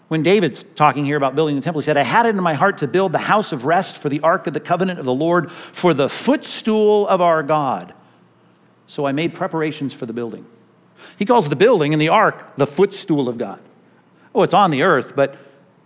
When 0.08 0.22
David's 0.22 0.62
talking 0.62 1.04
here 1.04 1.16
about 1.16 1.34
building 1.34 1.56
the 1.56 1.62
temple, 1.62 1.80
he 1.80 1.84
said, 1.84 1.96
I 1.96 2.04
had 2.04 2.26
it 2.26 2.36
in 2.36 2.42
my 2.42 2.54
heart 2.54 2.78
to 2.78 2.88
build 2.88 3.12
the 3.12 3.18
house 3.18 3.52
of 3.52 3.64
rest 3.64 3.98
for 3.98 4.08
the 4.08 4.20
ark 4.20 4.46
of 4.46 4.54
the 4.54 4.60
covenant 4.60 5.00
of 5.00 5.04
the 5.04 5.14
Lord, 5.14 5.50
for 5.50 5.92
the 5.94 6.08
footstool 6.08 7.08
of 7.08 7.20
our 7.20 7.42
God. 7.42 7.92
So 8.86 9.04
I 9.04 9.12
made 9.12 9.34
preparations 9.34 9.92
for 9.92 10.06
the 10.06 10.12
building. 10.12 10.46
He 11.18 11.24
calls 11.24 11.48
the 11.48 11.56
building 11.56 11.92
and 11.92 12.00
the 12.00 12.08
ark 12.08 12.56
the 12.56 12.66
footstool 12.66 13.28
of 13.28 13.36
God. 13.36 13.60
Oh, 14.34 14.42
it's 14.42 14.54
on 14.54 14.70
the 14.70 14.82
earth, 14.82 15.16
but 15.16 15.36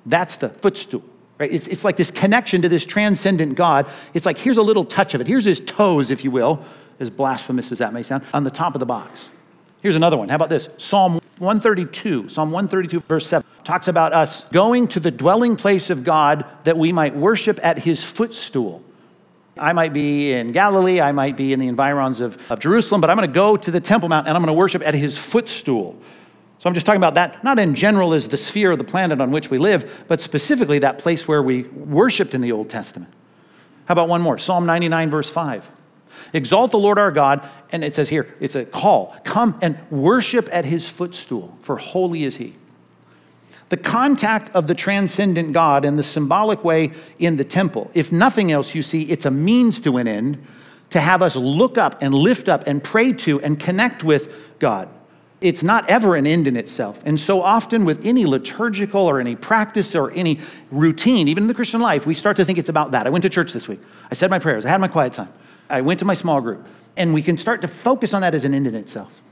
that's 0.06 0.36
the 0.36 0.48
footstool. 0.48 1.02
Right? 1.38 1.52
It's, 1.52 1.66
it's 1.68 1.84
like 1.84 1.96
this 1.96 2.10
connection 2.10 2.62
to 2.62 2.68
this 2.68 2.84
transcendent 2.84 3.54
God. 3.54 3.86
It's 4.12 4.26
like 4.26 4.38
here's 4.38 4.58
a 4.58 4.62
little 4.62 4.84
touch 4.84 5.14
of 5.14 5.20
it. 5.20 5.26
Here's 5.26 5.44
his 5.44 5.60
toes, 5.60 6.10
if 6.10 6.24
you 6.24 6.30
will, 6.30 6.62
as 6.98 7.08
blasphemous 7.08 7.72
as 7.72 7.78
that 7.78 7.92
may 7.92 8.02
sound, 8.02 8.24
on 8.34 8.44
the 8.44 8.50
top 8.50 8.74
of 8.74 8.80
the 8.80 8.86
box. 8.86 9.30
Here's 9.82 9.96
another 9.96 10.18
one. 10.18 10.28
How 10.28 10.36
about 10.36 10.50
this? 10.50 10.68
Psalm 10.76 11.14
132, 11.38 12.28
Psalm 12.28 12.50
132, 12.50 13.00
verse 13.00 13.26
7, 13.26 13.46
talks 13.64 13.88
about 13.88 14.12
us 14.12 14.44
going 14.50 14.88
to 14.88 15.00
the 15.00 15.10
dwelling 15.10 15.56
place 15.56 15.88
of 15.88 16.04
God 16.04 16.44
that 16.64 16.76
we 16.76 16.92
might 16.92 17.16
worship 17.16 17.58
at 17.62 17.78
his 17.78 18.04
footstool. 18.04 18.82
I 19.58 19.72
might 19.72 19.94
be 19.94 20.32
in 20.32 20.52
Galilee, 20.52 21.00
I 21.00 21.12
might 21.12 21.36
be 21.36 21.54
in 21.54 21.60
the 21.60 21.68
environs 21.68 22.20
of, 22.20 22.38
of 22.50 22.60
Jerusalem, 22.60 23.00
but 23.00 23.08
I'm 23.08 23.16
going 23.16 23.28
to 23.28 23.34
go 23.34 23.56
to 23.56 23.70
the 23.70 23.80
Temple 23.80 24.10
Mount 24.10 24.28
and 24.28 24.36
I'm 24.36 24.42
going 24.42 24.54
to 24.54 24.58
worship 24.58 24.86
at 24.86 24.94
his 24.94 25.16
footstool. 25.16 25.98
So 26.60 26.68
I'm 26.68 26.74
just 26.74 26.84
talking 26.84 27.00
about 27.00 27.14
that, 27.14 27.42
not 27.42 27.58
in 27.58 27.74
general 27.74 28.12
as 28.12 28.28
the 28.28 28.36
sphere 28.36 28.70
of 28.70 28.76
the 28.76 28.84
planet 28.84 29.18
on 29.18 29.30
which 29.30 29.48
we 29.48 29.56
live, 29.56 30.04
but 30.08 30.20
specifically 30.20 30.78
that 30.80 30.98
place 30.98 31.26
where 31.26 31.42
we 31.42 31.62
worshiped 31.62 32.34
in 32.34 32.42
the 32.42 32.52
Old 32.52 32.68
Testament. 32.68 33.10
How 33.86 33.92
about 33.92 34.10
one 34.10 34.20
more? 34.20 34.36
Psalm 34.36 34.66
99, 34.66 35.08
verse 35.08 35.30
5. 35.30 35.70
Exalt 36.34 36.70
the 36.70 36.78
Lord 36.78 36.98
our 36.98 37.10
God, 37.12 37.48
and 37.72 37.82
it 37.82 37.94
says 37.94 38.10
here, 38.10 38.34
it's 38.40 38.56
a 38.56 38.66
call. 38.66 39.16
Come 39.24 39.58
and 39.62 39.78
worship 39.90 40.50
at 40.52 40.66
his 40.66 40.86
footstool, 40.86 41.56
for 41.62 41.78
holy 41.78 42.24
is 42.24 42.36
he. 42.36 42.56
The 43.70 43.78
contact 43.78 44.54
of 44.54 44.66
the 44.66 44.74
transcendent 44.74 45.54
God 45.54 45.86
in 45.86 45.96
the 45.96 46.02
symbolic 46.02 46.62
way 46.62 46.92
in 47.18 47.36
the 47.36 47.44
temple, 47.44 47.90
if 47.94 48.12
nothing 48.12 48.52
else, 48.52 48.74
you 48.74 48.82
see, 48.82 49.04
it's 49.04 49.24
a 49.24 49.30
means 49.30 49.80
to 49.80 49.96
an 49.96 50.06
end 50.06 50.44
to 50.90 51.00
have 51.00 51.22
us 51.22 51.36
look 51.36 51.78
up 51.78 52.02
and 52.02 52.14
lift 52.14 52.50
up 52.50 52.64
and 52.66 52.84
pray 52.84 53.14
to 53.14 53.40
and 53.40 53.58
connect 53.58 54.04
with 54.04 54.58
God. 54.58 54.90
It's 55.40 55.62
not 55.62 55.88
ever 55.88 56.16
an 56.16 56.26
end 56.26 56.46
in 56.46 56.56
itself. 56.56 57.02
And 57.06 57.18
so 57.18 57.42
often, 57.42 57.84
with 57.84 58.04
any 58.04 58.26
liturgical 58.26 59.08
or 59.08 59.20
any 59.20 59.36
practice 59.36 59.94
or 59.94 60.10
any 60.12 60.40
routine, 60.70 61.28
even 61.28 61.44
in 61.44 61.48
the 61.48 61.54
Christian 61.54 61.80
life, 61.80 62.06
we 62.06 62.14
start 62.14 62.36
to 62.36 62.44
think 62.44 62.58
it's 62.58 62.68
about 62.68 62.90
that. 62.90 63.06
I 63.06 63.10
went 63.10 63.22
to 63.22 63.30
church 63.30 63.52
this 63.52 63.66
week. 63.66 63.80
I 64.10 64.14
said 64.14 64.30
my 64.30 64.38
prayers. 64.38 64.66
I 64.66 64.68
had 64.68 64.80
my 64.80 64.88
quiet 64.88 65.12
time. 65.14 65.32
I 65.68 65.80
went 65.80 65.98
to 66.00 66.04
my 66.04 66.14
small 66.14 66.40
group. 66.40 66.66
And 66.96 67.14
we 67.14 67.22
can 67.22 67.38
start 67.38 67.62
to 67.62 67.68
focus 67.68 68.12
on 68.12 68.20
that 68.22 68.34
as 68.34 68.44
an 68.44 68.52
end 68.52 68.66
in 68.66 68.74
itself. 68.74 69.22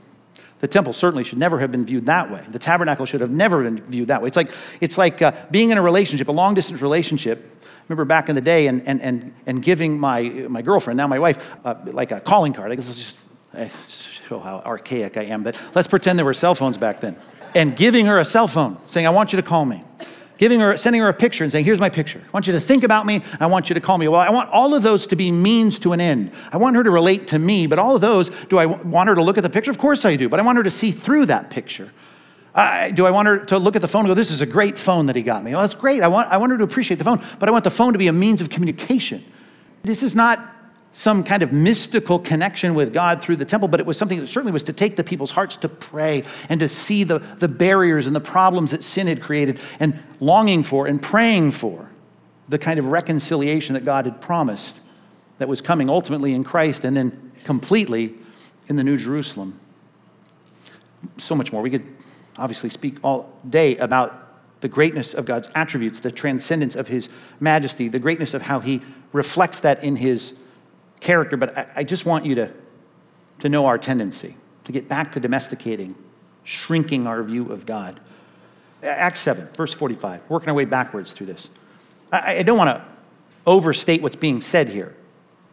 The 0.59 0.67
temple 0.67 0.93
certainly 0.93 1.23
should 1.23 1.37
never 1.37 1.59
have 1.59 1.71
been 1.71 1.85
viewed 1.85 2.07
that 2.07 2.31
way. 2.31 2.43
The 2.49 2.59
tabernacle 2.59 3.05
should 3.05 3.21
have 3.21 3.29
never 3.29 3.63
been 3.63 3.81
viewed 3.83 4.07
that 4.07 4.21
way. 4.21 4.27
It's 4.27 4.37
like, 4.37 4.51
it's 4.81 4.97
like 4.97 5.21
uh, 5.21 5.31
being 5.51 5.69
in 5.71 5.77
a 5.77 5.81
relationship, 5.81 6.27
a 6.27 6.31
long 6.31 6.53
distance 6.53 6.81
relationship. 6.81 7.63
Remember 7.87 8.05
back 8.05 8.29
in 8.29 8.35
the 8.35 8.41
day 8.41 8.67
and, 8.67 8.85
and, 8.87 9.01
and, 9.01 9.33
and 9.45 9.63
giving 9.63 9.99
my, 9.99 10.21
my 10.23 10.61
girlfriend, 10.61 10.97
now 10.97 11.07
my 11.07 11.19
wife, 11.19 11.55
uh, 11.63 11.75
like 11.85 12.11
a 12.11 12.19
calling 12.19 12.53
card. 12.53 12.71
I 12.71 12.75
guess 12.75 12.89
it's 12.89 12.97
just, 12.97 13.17
show 13.87 14.39
how 14.39 14.61
archaic 14.65 15.17
I 15.17 15.23
am, 15.23 15.43
but 15.43 15.59
let's 15.73 15.87
pretend 15.87 16.19
there 16.19 16.25
were 16.25 16.33
cell 16.33 16.55
phones 16.55 16.77
back 16.77 16.99
then. 16.99 17.15
And 17.55 17.75
giving 17.75 18.05
her 18.05 18.19
a 18.19 18.25
cell 18.25 18.47
phone, 18.47 18.77
saying, 18.85 19.07
I 19.07 19.09
want 19.09 19.33
you 19.33 19.37
to 19.37 19.43
call 19.43 19.65
me. 19.65 19.83
Giving 20.37 20.61
her, 20.61 20.77
sending 20.77 21.01
her 21.01 21.09
a 21.09 21.13
picture 21.13 21.43
and 21.43 21.51
saying, 21.51 21.65
Here's 21.65 21.81
my 21.81 21.89
picture. 21.89 22.21
I 22.23 22.29
want 22.31 22.47
you 22.47 22.53
to 22.53 22.61
think 22.61 22.83
about 22.85 23.05
me. 23.05 23.21
I 23.41 23.47
want 23.47 23.69
you 23.69 23.73
to 23.73 23.81
call 23.81 23.97
me. 23.97 24.07
Well, 24.07 24.21
I 24.21 24.29
want 24.29 24.49
all 24.51 24.73
of 24.73 24.83
those 24.83 25.05
to 25.07 25.17
be 25.17 25.31
means 25.31 25.79
to 25.79 25.91
an 25.91 25.99
end. 25.99 26.31
I 26.51 26.57
want 26.57 26.77
her 26.77 26.83
to 26.83 26.91
relate 26.91 27.27
to 27.29 27.39
me, 27.39 27.67
but 27.67 27.77
all 27.77 27.95
of 27.95 28.01
those, 28.01 28.29
do 28.45 28.57
I 28.57 28.65
want 28.65 29.09
her 29.09 29.15
to 29.15 29.21
look 29.21 29.37
at 29.37 29.41
the 29.41 29.49
picture? 29.49 29.69
Of 29.69 29.79
course 29.79 30.05
I 30.05 30.15
do, 30.15 30.29
but 30.29 30.39
I 30.39 30.43
want 30.43 30.57
her 30.57 30.63
to 30.63 30.69
see 30.69 30.91
through 30.91 31.25
that 31.25 31.49
picture. 31.49 31.91
Uh, 32.55 32.89
do 32.89 33.05
I 33.05 33.11
want 33.11 33.27
her 33.27 33.39
to 33.45 33.59
look 33.59 33.75
at 33.75 33.81
the 33.81 33.87
phone 33.87 34.01
and 34.01 34.09
go, 34.09 34.13
This 34.13 34.31
is 34.31 34.39
a 34.39 34.45
great 34.45 34.77
phone 34.77 35.07
that 35.07 35.17
he 35.17 35.23
got 35.23 35.43
me? 35.43 35.51
Well, 35.51 35.61
that's 35.61 35.75
great. 35.75 36.03
I 36.03 36.07
want, 36.07 36.29
I 36.29 36.37
want 36.37 36.53
her 36.53 36.57
to 36.57 36.63
appreciate 36.63 36.97
the 36.97 37.03
phone, 37.03 37.21
but 37.39 37.49
I 37.49 37.51
want 37.51 37.65
the 37.65 37.69
phone 37.69 37.91
to 37.91 37.99
be 37.99 38.07
a 38.07 38.13
means 38.13 38.39
of 38.39 38.49
communication. 38.49 39.25
This 39.83 40.03
is 40.03 40.15
not 40.15 40.39
some 40.99 41.23
kind 41.23 41.41
of 41.41 41.53
mystical 41.53 42.19
connection 42.19 42.75
with 42.75 42.91
God 42.91 43.21
through 43.21 43.37
the 43.37 43.45
temple, 43.45 43.69
but 43.69 43.79
it 43.79 43.85
was 43.85 43.97
something 43.97 44.19
that 44.19 44.27
certainly 44.27 44.51
was 44.51 44.65
to 44.65 44.73
take 44.73 44.97
the 44.97 45.03
people's 45.03 45.31
hearts 45.31 45.55
to 45.55 45.69
pray 45.69 46.25
and 46.49 46.59
to 46.59 46.67
see 46.67 47.05
the, 47.05 47.19
the 47.19 47.47
barriers 47.47 48.05
and 48.05 48.13
the 48.13 48.19
problems 48.19 48.71
that 48.71 48.83
sin 48.83 49.07
had 49.07 49.21
created 49.21 49.61
and 49.79 49.97
longing 50.19 50.61
for 50.61 50.87
and 50.87 51.01
praying 51.01 51.51
for 51.51 51.89
the 52.49 52.57
kind 52.57 52.77
of 52.77 52.87
reconciliation 52.87 53.75
that 53.75 53.85
God 53.85 54.03
had 54.03 54.19
promised 54.19 54.81
that 55.37 55.47
was 55.47 55.61
coming 55.61 55.89
ultimately 55.89 56.33
in 56.33 56.43
Christ 56.43 56.83
and 56.83 56.97
then 56.97 57.31
completely 57.45 58.15
in 58.67 58.75
the 58.75 58.83
New 58.83 58.97
Jerusalem. 58.97 59.57
So 61.15 61.33
much 61.33 61.53
more. 61.53 61.61
We 61.61 61.69
could 61.69 61.87
obviously 62.37 62.67
speak 62.67 62.97
all 63.05 63.39
day 63.49 63.77
about 63.77 64.33
the 64.59 64.67
greatness 64.67 65.13
of 65.13 65.23
God's 65.23 65.47
attributes, 65.55 66.01
the 66.01 66.11
transcendence 66.11 66.75
of 66.75 66.89
his 66.89 67.07
majesty, 67.39 67.87
the 67.87 67.99
greatness 67.99 68.33
of 68.33 68.41
how 68.41 68.59
he 68.59 68.81
reflects 69.13 69.61
that 69.61 69.81
in 69.81 69.95
his 69.95 70.33
character, 70.99 71.37
but 71.37 71.57
I, 71.57 71.67
I 71.77 71.83
just 71.83 72.05
want 72.05 72.25
you 72.25 72.35
to, 72.35 72.51
to 73.39 73.49
know 73.49 73.65
our 73.65 73.77
tendency 73.77 74.35
to 74.65 74.71
get 74.71 74.87
back 74.87 75.11
to 75.13 75.19
domesticating, 75.19 75.95
shrinking 76.43 77.07
our 77.07 77.23
view 77.23 77.51
of 77.51 77.65
God. 77.65 77.99
Acts 78.83 79.19
7, 79.21 79.47
verse 79.55 79.73
45, 79.73 80.21
working 80.29 80.49
our 80.49 80.55
way 80.55 80.65
backwards 80.65 81.11
through 81.11 81.27
this. 81.27 81.49
I, 82.11 82.37
I 82.37 82.43
don't 82.43 82.57
want 82.57 82.69
to 82.69 82.85
overstate 83.45 84.01
what's 84.01 84.15
being 84.15 84.41
said 84.41 84.69
here, 84.69 84.95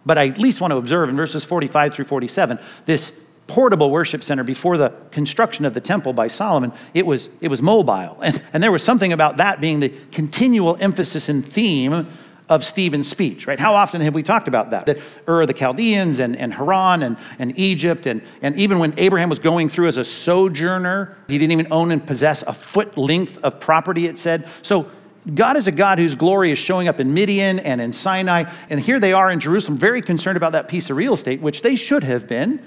but 0.04 0.18
I 0.18 0.28
at 0.28 0.38
least 0.38 0.60
want 0.60 0.72
to 0.72 0.76
observe 0.76 1.08
in 1.08 1.16
verses 1.16 1.44
45 1.44 1.94
through 1.94 2.04
47 2.04 2.58
this 2.84 3.12
portable 3.46 3.90
worship 3.90 4.22
center 4.22 4.44
before 4.44 4.76
the 4.76 4.92
construction 5.10 5.64
of 5.64 5.74
the 5.74 5.80
temple 5.80 6.12
by 6.12 6.26
Solomon, 6.26 6.72
it 6.94 7.06
was, 7.06 7.28
it 7.40 7.48
was 7.48 7.62
mobile. 7.62 8.18
And, 8.20 8.42
and 8.52 8.62
there 8.62 8.72
was 8.72 8.82
something 8.82 9.12
about 9.12 9.36
that 9.36 9.60
being 9.60 9.80
the 9.80 9.92
continual 10.10 10.76
emphasis 10.80 11.28
and 11.28 11.44
theme 11.44 12.08
of 12.48 12.64
Stephen's 12.64 13.08
speech, 13.08 13.46
right? 13.46 13.58
How 13.58 13.74
often 13.74 14.00
have 14.02 14.14
we 14.14 14.22
talked 14.22 14.46
about 14.46 14.70
that? 14.70 14.86
That 14.86 14.98
Ur 15.28 15.46
the 15.46 15.52
Chaldeans 15.52 16.20
and, 16.20 16.36
and 16.36 16.54
Haran 16.54 17.02
and, 17.02 17.18
and 17.38 17.58
Egypt, 17.58 18.06
and, 18.06 18.22
and 18.40 18.56
even 18.56 18.78
when 18.78 18.94
Abraham 18.98 19.28
was 19.28 19.40
going 19.40 19.68
through 19.68 19.88
as 19.88 19.98
a 19.98 20.04
sojourner, 20.04 21.16
he 21.26 21.38
didn't 21.38 21.52
even 21.52 21.72
own 21.72 21.90
and 21.90 22.06
possess 22.06 22.42
a 22.42 22.52
foot 22.52 22.96
length 22.96 23.38
of 23.42 23.58
property, 23.58 24.06
it 24.06 24.16
said. 24.16 24.48
So 24.62 24.90
God 25.34 25.56
is 25.56 25.66
a 25.66 25.72
God 25.72 25.98
whose 25.98 26.14
glory 26.14 26.52
is 26.52 26.58
showing 26.58 26.86
up 26.86 27.00
in 27.00 27.12
Midian 27.12 27.58
and 27.58 27.80
in 27.80 27.92
Sinai, 27.92 28.44
and 28.70 28.78
here 28.78 29.00
they 29.00 29.12
are 29.12 29.30
in 29.30 29.40
Jerusalem, 29.40 29.76
very 29.76 30.00
concerned 30.00 30.36
about 30.36 30.52
that 30.52 30.68
piece 30.68 30.88
of 30.88 30.96
real 30.96 31.14
estate, 31.14 31.40
which 31.40 31.62
they 31.62 31.74
should 31.74 32.04
have 32.04 32.28
been, 32.28 32.64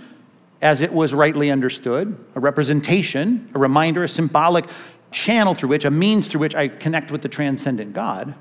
as 0.62 0.82
it 0.82 0.92
was 0.92 1.14
rightly 1.14 1.52
understood 1.52 2.18
a 2.36 2.40
representation, 2.42 3.50
a 3.56 3.60
reminder, 3.60 4.04
a 4.04 4.10
symbolic 4.10 4.66
channel 5.12 5.56
through 5.56 5.70
which, 5.70 5.86
a 5.86 5.90
means 5.90 6.28
through 6.28 6.42
which 6.42 6.54
I 6.54 6.68
connect 6.68 7.12
with 7.12 7.22
the 7.22 7.30
transcendent 7.30 7.94
God. 7.94 8.36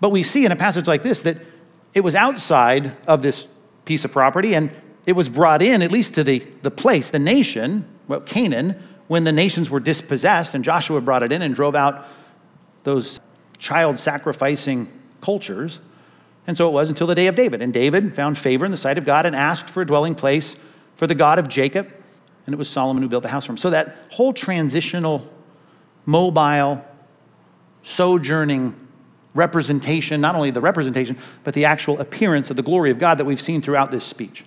But 0.00 0.10
we 0.10 0.22
see 0.22 0.44
in 0.44 0.52
a 0.52 0.56
passage 0.56 0.86
like 0.86 1.02
this 1.02 1.22
that 1.22 1.38
it 1.94 2.00
was 2.00 2.14
outside 2.14 2.96
of 3.06 3.22
this 3.22 3.46
piece 3.84 4.04
of 4.04 4.12
property 4.12 4.54
and 4.54 4.76
it 5.06 5.12
was 5.12 5.28
brought 5.28 5.62
in, 5.62 5.82
at 5.82 5.92
least 5.92 6.14
to 6.14 6.24
the, 6.24 6.40
the 6.62 6.70
place, 6.70 7.10
the 7.10 7.18
nation, 7.18 7.86
well, 8.08 8.20
Canaan, 8.20 8.82
when 9.06 9.24
the 9.24 9.32
nations 9.32 9.68
were 9.68 9.80
dispossessed 9.80 10.54
and 10.54 10.64
Joshua 10.64 11.00
brought 11.00 11.22
it 11.22 11.30
in 11.30 11.42
and 11.42 11.54
drove 11.54 11.74
out 11.74 12.06
those 12.84 13.20
child 13.58 13.98
sacrificing 13.98 14.88
cultures. 15.20 15.78
And 16.46 16.56
so 16.56 16.68
it 16.68 16.72
was 16.72 16.88
until 16.88 17.06
the 17.06 17.14
day 17.14 17.26
of 17.26 17.36
David. 17.36 17.60
And 17.60 17.72
David 17.72 18.14
found 18.14 18.38
favor 18.38 18.64
in 18.64 18.70
the 18.70 18.76
sight 18.76 18.98
of 18.98 19.04
God 19.04 19.26
and 19.26 19.34
asked 19.36 19.70
for 19.70 19.82
a 19.82 19.86
dwelling 19.86 20.14
place 20.14 20.56
for 20.96 21.06
the 21.06 21.14
God 21.14 21.38
of 21.38 21.48
Jacob. 21.48 21.94
And 22.46 22.52
it 22.52 22.58
was 22.58 22.68
Solomon 22.68 23.02
who 23.02 23.08
built 23.08 23.22
the 23.22 23.28
house 23.28 23.46
for 23.46 23.52
him. 23.52 23.56
So 23.56 23.70
that 23.70 23.96
whole 24.10 24.32
transitional, 24.32 25.26
mobile, 26.04 26.84
sojourning 27.82 28.74
representation, 29.34 30.20
not 30.20 30.34
only 30.34 30.50
the 30.50 30.60
representation, 30.60 31.18
but 31.42 31.54
the 31.54 31.64
actual 31.64 32.00
appearance 32.00 32.50
of 32.50 32.56
the 32.56 32.62
glory 32.62 32.90
of 32.90 32.98
God 32.98 33.18
that 33.18 33.24
we've 33.24 33.40
seen 33.40 33.60
throughout 33.60 33.90
this 33.90 34.04
speech. 34.04 34.44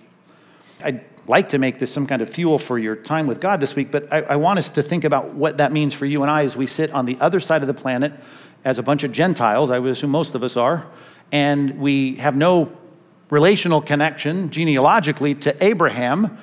I'd 0.82 1.04
like 1.26 1.50
to 1.50 1.58
make 1.58 1.78
this 1.78 1.92
some 1.92 2.06
kind 2.06 2.22
of 2.22 2.30
fuel 2.30 2.58
for 2.58 2.78
your 2.78 2.96
time 2.96 3.26
with 3.26 3.40
God 3.40 3.60
this 3.60 3.76
week, 3.76 3.90
but 3.90 4.12
I, 4.12 4.22
I, 4.22 4.36
want 4.36 4.58
us 4.58 4.70
to 4.72 4.82
think 4.82 5.04
about 5.04 5.34
what 5.34 5.58
that 5.58 5.72
means 5.72 5.92
for 5.92 6.06
you 6.06 6.22
and 6.22 6.30
I 6.30 6.44
as 6.44 6.56
we 6.56 6.66
sit 6.66 6.90
on 6.92 7.04
the 7.04 7.18
other 7.20 7.38
side 7.38 7.60
of 7.60 7.68
the 7.68 7.74
planet 7.74 8.12
as 8.64 8.78
a 8.78 8.82
bunch 8.82 9.04
of 9.04 9.12
Gentiles, 9.12 9.70
I 9.70 9.78
would 9.78 9.90
assume 9.92 10.10
most 10.10 10.34
of 10.34 10.42
us 10.42 10.56
are, 10.56 10.86
and 11.30 11.78
we 11.78 12.16
have 12.16 12.34
no 12.34 12.72
relational 13.30 13.82
connection 13.82 14.50
genealogically 14.50 15.34
to 15.34 15.64
Abraham 15.64 16.38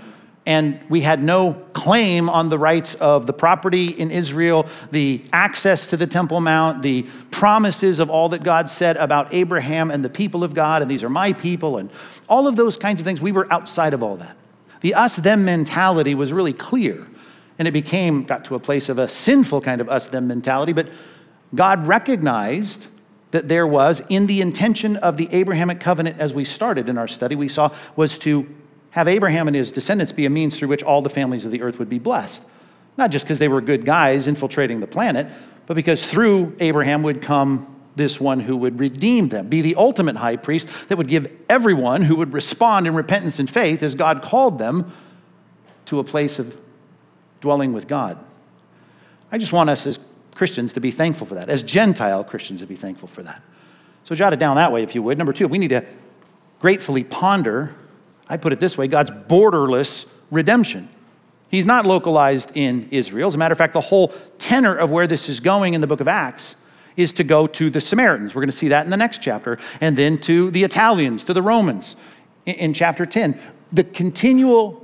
and 0.46 0.80
we 0.90 1.02
had 1.02 1.24
no 1.24 1.54
claim 1.74 2.30
on 2.30 2.50
the 2.50 2.60
rights 2.60 2.94
of 2.96 3.26
the 3.26 3.34
property 3.34 3.88
in 3.88 4.12
Israel, 4.12 4.68
the 4.92 5.24
access 5.34 5.90
to 5.90 5.98
the 5.98 6.06
Temple 6.06 6.40
Mount, 6.40 6.84
the 6.84 7.04
promises 7.32 8.00
of 8.00 8.10
all 8.10 8.30
that 8.30 8.44
God 8.44 8.70
said 8.70 8.96
about 8.98 9.34
Abraham 9.34 9.90
and 9.90 10.06
the 10.06 10.10
people 10.10 10.44
of 10.44 10.54
God, 10.54 10.82
and 10.82 10.92
these 10.92 11.04
are 11.04 11.10
my 11.10 11.34
people, 11.34 11.78
and 11.78 11.92
all 12.30 12.48
of 12.48 12.56
those 12.56 12.78
kinds 12.78 13.00
of 13.00 13.06
things. 13.06 13.22
We 13.22 13.32
were 13.32 13.52
outside 13.52 13.94
of 13.94 14.04
all 14.04 14.18
that. 14.18 14.38
The 14.82 14.94
us 14.94 15.16
them 15.16 15.46
mentality 15.46 16.14
was 16.14 16.32
really 16.32 16.54
clear, 16.54 17.08
and 17.58 17.68
it 17.68 17.72
became, 17.72 18.24
got 18.24 18.46
to 18.46 18.56
a 18.56 18.60
place 18.60 18.88
of 18.88 19.00
a 19.00 19.08
sinful 19.08 19.62
kind 19.62 19.82
of 19.82 19.90
us 19.90 20.08
them 20.10 20.28
mentality, 20.28 20.74
but 20.74 20.90
God 21.56 21.88
recognized 21.88 22.88
that 23.32 23.48
there 23.48 23.66
was 23.66 24.02
in 24.10 24.28
the 24.28 24.42
intention 24.42 24.96
of 24.98 25.18
the 25.18 25.28
Abrahamic 25.32 25.80
covenant 25.80 26.20
as 26.20 26.34
we 26.34 26.46
started 26.46 26.88
in 26.88 26.98
our 26.98 27.08
study, 27.08 27.36
we 27.36 27.48
saw 27.48 27.74
was 27.96 28.20
to 28.20 28.48
have 28.96 29.10
Abraham 29.10 29.50
and 29.50 29.56
his 29.58 29.74
descendants 29.74 30.14
be 30.14 30.26
a 30.26 30.30
means 30.30 30.58
through 30.58 30.70
which 30.70 30.82
all 30.82 31.02
the 31.02 31.10
families 31.10 31.44
of 31.44 31.52
the 31.52 31.62
earth 31.62 31.80
would 31.80 31.90
be 31.90 32.00
blessed. 32.00 32.42
Not 32.96 33.12
just 33.12 33.26
because 33.26 33.40
they 33.40 33.50
were 33.50 33.60
good 33.60 33.84
guys 33.84 34.26
infiltrating 34.26 34.80
the 34.80 34.88
planet, 34.88 35.28
but 35.66 35.74
because 35.74 36.10
through 36.10 36.56
Abraham 36.62 37.04
would 37.04 37.22
come 37.22 37.76
this 37.98 38.22
one 38.22 38.40
who 38.40 38.56
would 38.56 38.80
redeem 38.80 39.28
them, 39.28 39.50
be 39.50 39.62
the 39.62 39.76
ultimate 39.76 40.16
high 40.16 40.38
priest 40.38 40.70
that 40.88 40.98
would 40.98 41.10
give 41.10 41.30
everyone 41.50 42.04
who 42.04 42.16
would 42.16 42.32
respond 42.32 42.88
in 42.88 42.96
repentance 42.96 43.38
and 43.38 43.50
faith 43.50 43.84
as 43.84 43.96
God 43.96 44.22
called 44.22 44.60
them 44.60 44.90
to 45.88 46.00
a 46.00 46.04
place 46.06 46.40
of 46.40 46.58
dwelling 47.42 47.74
with 47.74 47.90
God. 47.90 48.18
I 49.30 49.38
just 49.38 49.52
want 49.52 49.70
us 49.70 49.86
as 49.86 50.00
Christians 50.36 50.72
to 50.72 50.80
be 50.80 50.92
thankful 50.92 51.28
for 51.28 51.36
that, 51.36 51.50
as 51.50 51.64
Gentile 51.64 52.24
Christians 52.24 52.62
to 52.62 52.66
be 52.66 52.78
thankful 52.78 53.10
for 53.10 53.24
that. 53.24 53.42
So 54.06 54.16
jot 54.16 54.32
it 54.32 54.40
down 54.40 54.56
that 54.56 54.72
way 54.72 54.84
if 54.84 54.96
you 54.96 55.04
would. 55.04 55.18
Number 55.18 55.34
two, 55.34 55.50
we 55.50 55.58
need 55.58 55.72
to 55.72 55.84
gratefully 56.62 57.04
ponder 57.04 57.76
I 58.28 58.38
put 58.38 58.54
it 58.54 58.60
this 58.60 58.78
way 58.78 58.88
God's 58.88 59.12
borderless 59.12 60.10
redemption. 60.32 60.90
He's 61.50 61.66
not 61.66 61.86
localized 61.86 62.52
in 62.56 62.88
Israel. 62.92 63.28
As 63.28 63.36
a 63.36 63.38
matter 63.38 63.52
of 63.52 63.58
fact, 63.58 63.74
the 63.74 63.82
whole 63.82 64.14
tenor 64.38 64.76
of 64.76 64.92
where 64.92 65.08
this 65.08 65.30
is 65.30 65.40
going 65.40 65.74
in 65.74 65.82
the 65.82 65.88
book 65.88 66.02
of 66.02 66.08
Acts 66.08 66.56
is 66.98 67.14
to 67.14 67.24
go 67.24 67.46
to 67.48 67.70
the 67.70 67.80
Samaritans. 67.80 68.34
We're 68.34 68.42
going 68.42 68.50
to 68.50 68.56
see 68.56 68.70
that 68.70 68.86
in 68.86 68.92
the 68.92 68.98
next 68.98 69.22
chapter, 69.22 69.60
and 69.80 69.98
then 69.98 70.18
to 70.22 70.50
the 70.52 70.64
Italians, 70.64 71.26
to 71.26 71.34
the 71.34 71.42
Romans 71.42 71.96
in, 72.46 72.74
chapter 72.74 73.06
10. 73.06 73.40
The 73.72 73.84
continual 73.84 74.82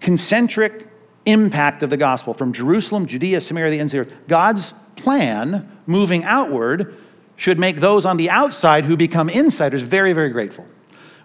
concentric 0.00 0.86
impact 1.26 1.82
of 1.82 1.90
the 1.90 1.96
gospel 1.96 2.34
from 2.34 2.52
Jerusalem, 2.52 3.06
Judea, 3.06 3.40
Samaria, 3.40 3.70
the 3.70 3.80
ends 3.80 3.94
of 3.94 4.08
the 4.08 4.14
earth. 4.14 4.28
God's 4.28 4.74
plan 4.96 5.70
moving 5.86 6.24
outward 6.24 6.94
should 7.36 7.58
make 7.58 7.80
those 7.80 8.04
on 8.06 8.16
the 8.16 8.30
outside 8.30 8.84
who 8.84 8.96
become 8.96 9.28
insiders 9.28 9.82
very, 9.82 10.12
very 10.12 10.30
grateful 10.30 10.66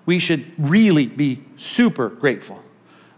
we 0.05 0.19
should 0.19 0.51
really 0.57 1.07
be 1.07 1.43
super 1.57 2.09
grateful 2.09 2.62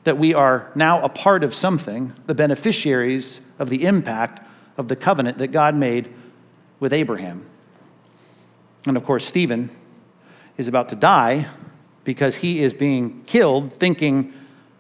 that 0.03 0.17
we 0.17 0.33
are 0.33 0.71
now 0.73 1.01
a 1.01 1.09
part 1.09 1.43
of 1.43 1.53
something, 1.53 2.13
the 2.27 2.33
beneficiaries 2.33 3.41
of 3.59 3.69
the 3.69 3.85
impact 3.85 4.45
of 4.77 4.87
the 4.87 4.95
covenant 4.95 5.37
that 5.39 5.47
God 5.47 5.75
made 5.75 6.13
with 6.79 6.93
Abraham. 6.93 7.45
And 8.85 8.95
of 8.95 9.03
course, 9.03 9.25
Stephen 9.25 9.69
is 10.57 10.67
about 10.69 10.87
to 10.89 10.95
die 10.95 11.47
because 12.05 12.37
he 12.37 12.61
is 12.61 12.73
being 12.73 13.21
killed 13.25 13.73
thinking 13.73 14.33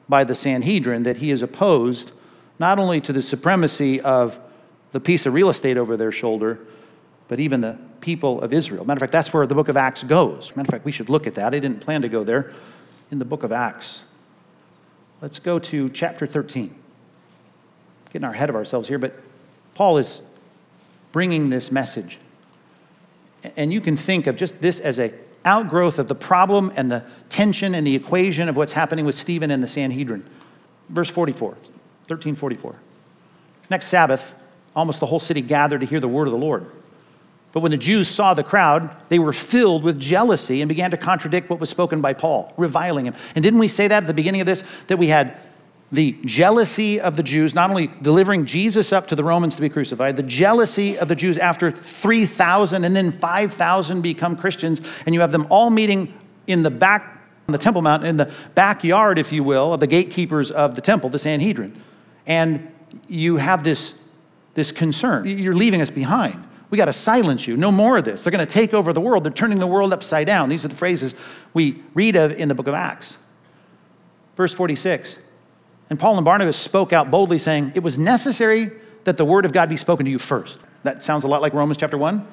by 0.07 0.23
the 0.23 0.35
Sanhedrin 0.35 1.03
that 1.03 1.17
he 1.17 1.31
is 1.31 1.41
opposed 1.41 2.13
not 2.57 2.79
only 2.79 3.01
to 3.01 3.11
the 3.11 3.21
supremacy 3.21 3.99
of 3.99 4.39
the 4.93 4.99
piece 4.99 5.25
of 5.25 5.33
real 5.33 5.49
estate 5.49 5.77
over 5.77 5.97
their 5.97 6.11
shoulder, 6.11 6.59
but 7.27 7.39
even 7.39 7.61
the 7.61 7.77
people 8.01 8.41
of 8.41 8.53
Israel. 8.53 8.85
Matter 8.85 8.97
of 8.97 9.01
fact, 9.01 9.11
that's 9.11 9.33
where 9.33 9.45
the 9.45 9.55
book 9.55 9.67
of 9.67 9.77
Acts 9.77 10.03
goes. 10.03 10.55
Matter 10.55 10.67
of 10.67 10.71
fact, 10.71 10.85
we 10.85 10.91
should 10.91 11.09
look 11.09 11.27
at 11.27 11.35
that. 11.35 11.53
I 11.53 11.59
didn't 11.59 11.81
plan 11.81 12.01
to 12.01 12.09
go 12.09 12.23
there 12.23 12.53
in 13.11 13.19
the 13.19 13.25
book 13.25 13.43
of 13.43 13.51
Acts. 13.51 14.03
Let's 15.21 15.39
go 15.39 15.59
to 15.59 15.89
chapter 15.89 16.27
13. 16.27 16.73
Getting 18.11 18.23
our 18.23 18.33
head 18.33 18.49
of 18.49 18.55
ourselves 18.55 18.87
here, 18.87 18.99
but 18.99 19.19
Paul 19.75 19.97
is 19.97 20.21
bringing 21.11 21.49
this 21.49 21.71
message. 21.71 22.19
And 23.55 23.71
you 23.73 23.81
can 23.81 23.97
think 23.97 24.27
of 24.27 24.35
just 24.35 24.61
this 24.61 24.79
as 24.79 24.99
a 24.99 25.13
outgrowth 25.45 25.97
of 25.97 26.07
the 26.07 26.15
problem 26.15 26.71
and 26.75 26.91
the 26.91 27.03
tension 27.29 27.73
and 27.73 27.87
the 27.87 27.95
equation 27.95 28.49
of 28.49 28.57
what's 28.57 28.73
happening 28.73 29.05
with 29.05 29.15
Stephen 29.15 29.49
and 29.49 29.63
the 29.63 29.67
Sanhedrin. 29.67 30.25
Verse 30.89 31.09
44, 31.09 31.49
1344. 31.49 32.75
Next 33.69 33.87
Sabbath, 33.87 34.33
almost 34.75 34.99
the 34.99 35.05
whole 35.05 35.19
city 35.19 35.41
gathered 35.41 35.81
to 35.81 35.87
hear 35.87 35.99
the 35.99 36.07
word 36.07 36.27
of 36.27 36.31
the 36.31 36.37
Lord. 36.37 36.65
But 37.57 37.61
when 37.61 37.71
the 37.71 37.77
Jews 37.77 38.07
saw 38.07 38.35
the 38.35 38.43
crowd, 38.43 38.95
they 39.09 39.17
were 39.17 39.33
filled 39.33 39.81
with 39.81 39.99
jealousy 39.99 40.61
and 40.61 40.69
began 40.69 40.91
to 40.91 40.97
contradict 40.97 41.49
what 41.49 41.59
was 41.59 41.71
spoken 41.71 42.01
by 42.01 42.13
Paul, 42.13 42.53
reviling 42.55 43.07
him. 43.07 43.15
And 43.33 43.41
didn't 43.41 43.57
we 43.57 43.67
say 43.67 43.87
that 43.87 44.03
at 44.03 44.05
the 44.05 44.13
beginning 44.13 44.41
of 44.41 44.45
this? 44.45 44.63
That 44.85 44.97
we 44.97 45.07
had 45.07 45.35
the 45.91 46.15
jealousy 46.23 47.01
of 47.01 47.15
the 47.15 47.23
Jews, 47.23 47.55
not 47.55 47.71
only 47.71 47.89
delivering 48.03 48.45
Jesus 48.45 48.93
up 48.93 49.07
to 49.07 49.15
the 49.15 49.23
Romans 49.23 49.55
to 49.55 49.61
be 49.61 49.69
crucified, 49.69 50.17
the 50.17 50.21
jealousy 50.21 50.99
of 50.99 51.07
the 51.07 51.15
Jews 51.15 51.39
after 51.39 51.71
3,000 51.71 52.83
and 52.83 52.95
then 52.95 53.09
5,000 53.09 54.01
become 54.01 54.37
Christians, 54.37 54.79
and 55.07 55.15
you 55.15 55.21
have 55.21 55.31
them 55.31 55.47
all 55.49 55.71
meeting 55.71 56.13
in 56.45 56.61
the 56.61 56.69
back, 56.69 57.19
on 57.47 57.53
the 57.53 57.57
Temple 57.57 57.81
Mount, 57.81 58.05
in 58.05 58.17
the 58.17 58.31
backyard, 58.53 59.17
if 59.17 59.31
you 59.31 59.43
will, 59.43 59.73
of 59.73 59.79
the 59.79 59.87
gatekeepers 59.87 60.51
of 60.51 60.75
the 60.75 60.81
temple, 60.81 61.09
the 61.09 61.17
Sanhedrin. 61.17 61.75
And 62.27 62.71
you 63.07 63.37
have 63.37 63.63
this, 63.63 63.95
this 64.53 64.71
concern. 64.71 65.25
You're 65.25 65.55
leaving 65.55 65.81
us 65.81 65.89
behind. 65.89 66.43
We 66.69 66.77
got 66.77 66.85
to 66.85 66.93
silence 66.93 67.47
you. 67.47 67.55
No 67.55 67.71
more 67.71 67.97
of 67.97 68.05
this. 68.05 68.23
They're 68.23 68.31
going 68.31 68.45
to 68.45 68.53
take 68.53 68.73
over 68.73 68.91
the 68.91 69.01
world. 69.01 69.23
They're 69.23 69.31
turning 69.31 69.59
the 69.59 69.67
world 69.67 69.93
upside 69.93 70.27
down. 70.27 70.49
These 70.49 70.65
are 70.65 70.67
the 70.67 70.75
phrases 70.75 71.15
we 71.53 71.81
read 71.93 72.15
of 72.15 72.31
in 72.31 72.49
the 72.49 72.55
book 72.55 72.67
of 72.67 72.73
Acts. 72.73 73.17
Verse 74.35 74.53
46 74.53 75.19
and 75.89 75.99
Paul 75.99 76.17
and 76.17 76.25
Barnabas 76.25 76.57
spoke 76.57 76.91
out 76.91 77.09
boldly, 77.09 77.37
saying, 77.37 77.73
It 77.75 77.83
was 77.83 77.97
necessary 77.97 78.71
that 79.05 79.17
the 79.17 79.25
word 79.25 79.45
of 79.45 79.53
God 79.53 79.69
be 79.69 79.77
spoken 79.77 80.05
to 80.05 80.11
you 80.11 80.19
first. 80.19 80.59
That 80.83 81.01
sounds 81.01 81.23
a 81.23 81.27
lot 81.27 81.41
like 81.41 81.53
Romans 81.53 81.77
chapter 81.77 81.97
1. 81.97 82.27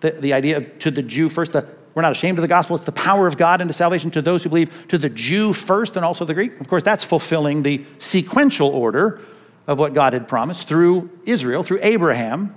The, 0.00 0.12
the 0.12 0.32
idea 0.32 0.56
of 0.56 0.78
to 0.80 0.90
the 0.90 1.02
Jew 1.02 1.28
first, 1.28 1.52
the, 1.52 1.66
we're 1.94 2.02
not 2.02 2.12
ashamed 2.12 2.38
of 2.38 2.42
the 2.42 2.48
gospel. 2.48 2.74
It's 2.74 2.84
the 2.84 2.92
power 2.92 3.26
of 3.26 3.36
God 3.36 3.60
into 3.60 3.74
salvation 3.74 4.10
to 4.12 4.22
those 4.22 4.42
who 4.42 4.48
believe, 4.48 4.88
to 4.88 4.96
the 4.96 5.10
Jew 5.10 5.52
first 5.52 5.96
and 5.96 6.04
also 6.04 6.24
the 6.24 6.32
Greek. 6.32 6.58
Of 6.60 6.68
course, 6.68 6.82
that's 6.82 7.04
fulfilling 7.04 7.62
the 7.62 7.84
sequential 7.98 8.68
order 8.68 9.20
of 9.66 9.78
what 9.78 9.92
God 9.92 10.14
had 10.14 10.26
promised 10.26 10.66
through 10.66 11.10
Israel, 11.26 11.62
through 11.62 11.80
Abraham. 11.82 12.54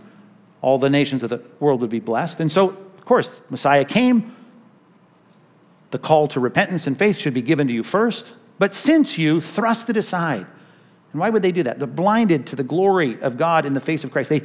All 0.64 0.80
the 0.80 0.90
nations 0.90 1.24
of 1.24 1.30
the 1.30 1.42
world 1.60 1.82
would 1.82 1.90
be 1.90 2.00
blessed. 2.00 2.40
And 2.40 2.50
so, 2.50 2.70
of 2.70 3.06
course, 3.06 3.40
Messiah 3.50 3.84
came. 3.84 4.34
The 5.92 6.00
call 6.00 6.28
to 6.30 6.40
repentance 6.40 6.88
and 6.88 6.98
faith 6.98 7.18
should 7.18 7.34
be 7.34 7.42
given 7.42 7.68
to 7.68 7.74
you 7.74 7.84
first. 7.84 8.34
But 8.60 8.74
since 8.74 9.18
you 9.18 9.42
thrust 9.42 9.90
it 9.90 9.98
aside, 9.98 10.48
and 11.12 11.20
why 11.20 11.30
would 11.30 11.42
they 11.42 11.52
do 11.52 11.64
that? 11.64 11.80
They're 11.80 11.88
blinded 11.88 12.48
to 12.48 12.56
the 12.56 12.64
glory 12.64 13.22
of 13.22 13.36
God 13.36 13.66
in 13.66 13.74
the 13.74 13.82
face 13.82 14.06
of 14.06 14.12
Christ. 14.12 14.30
They 14.30 14.42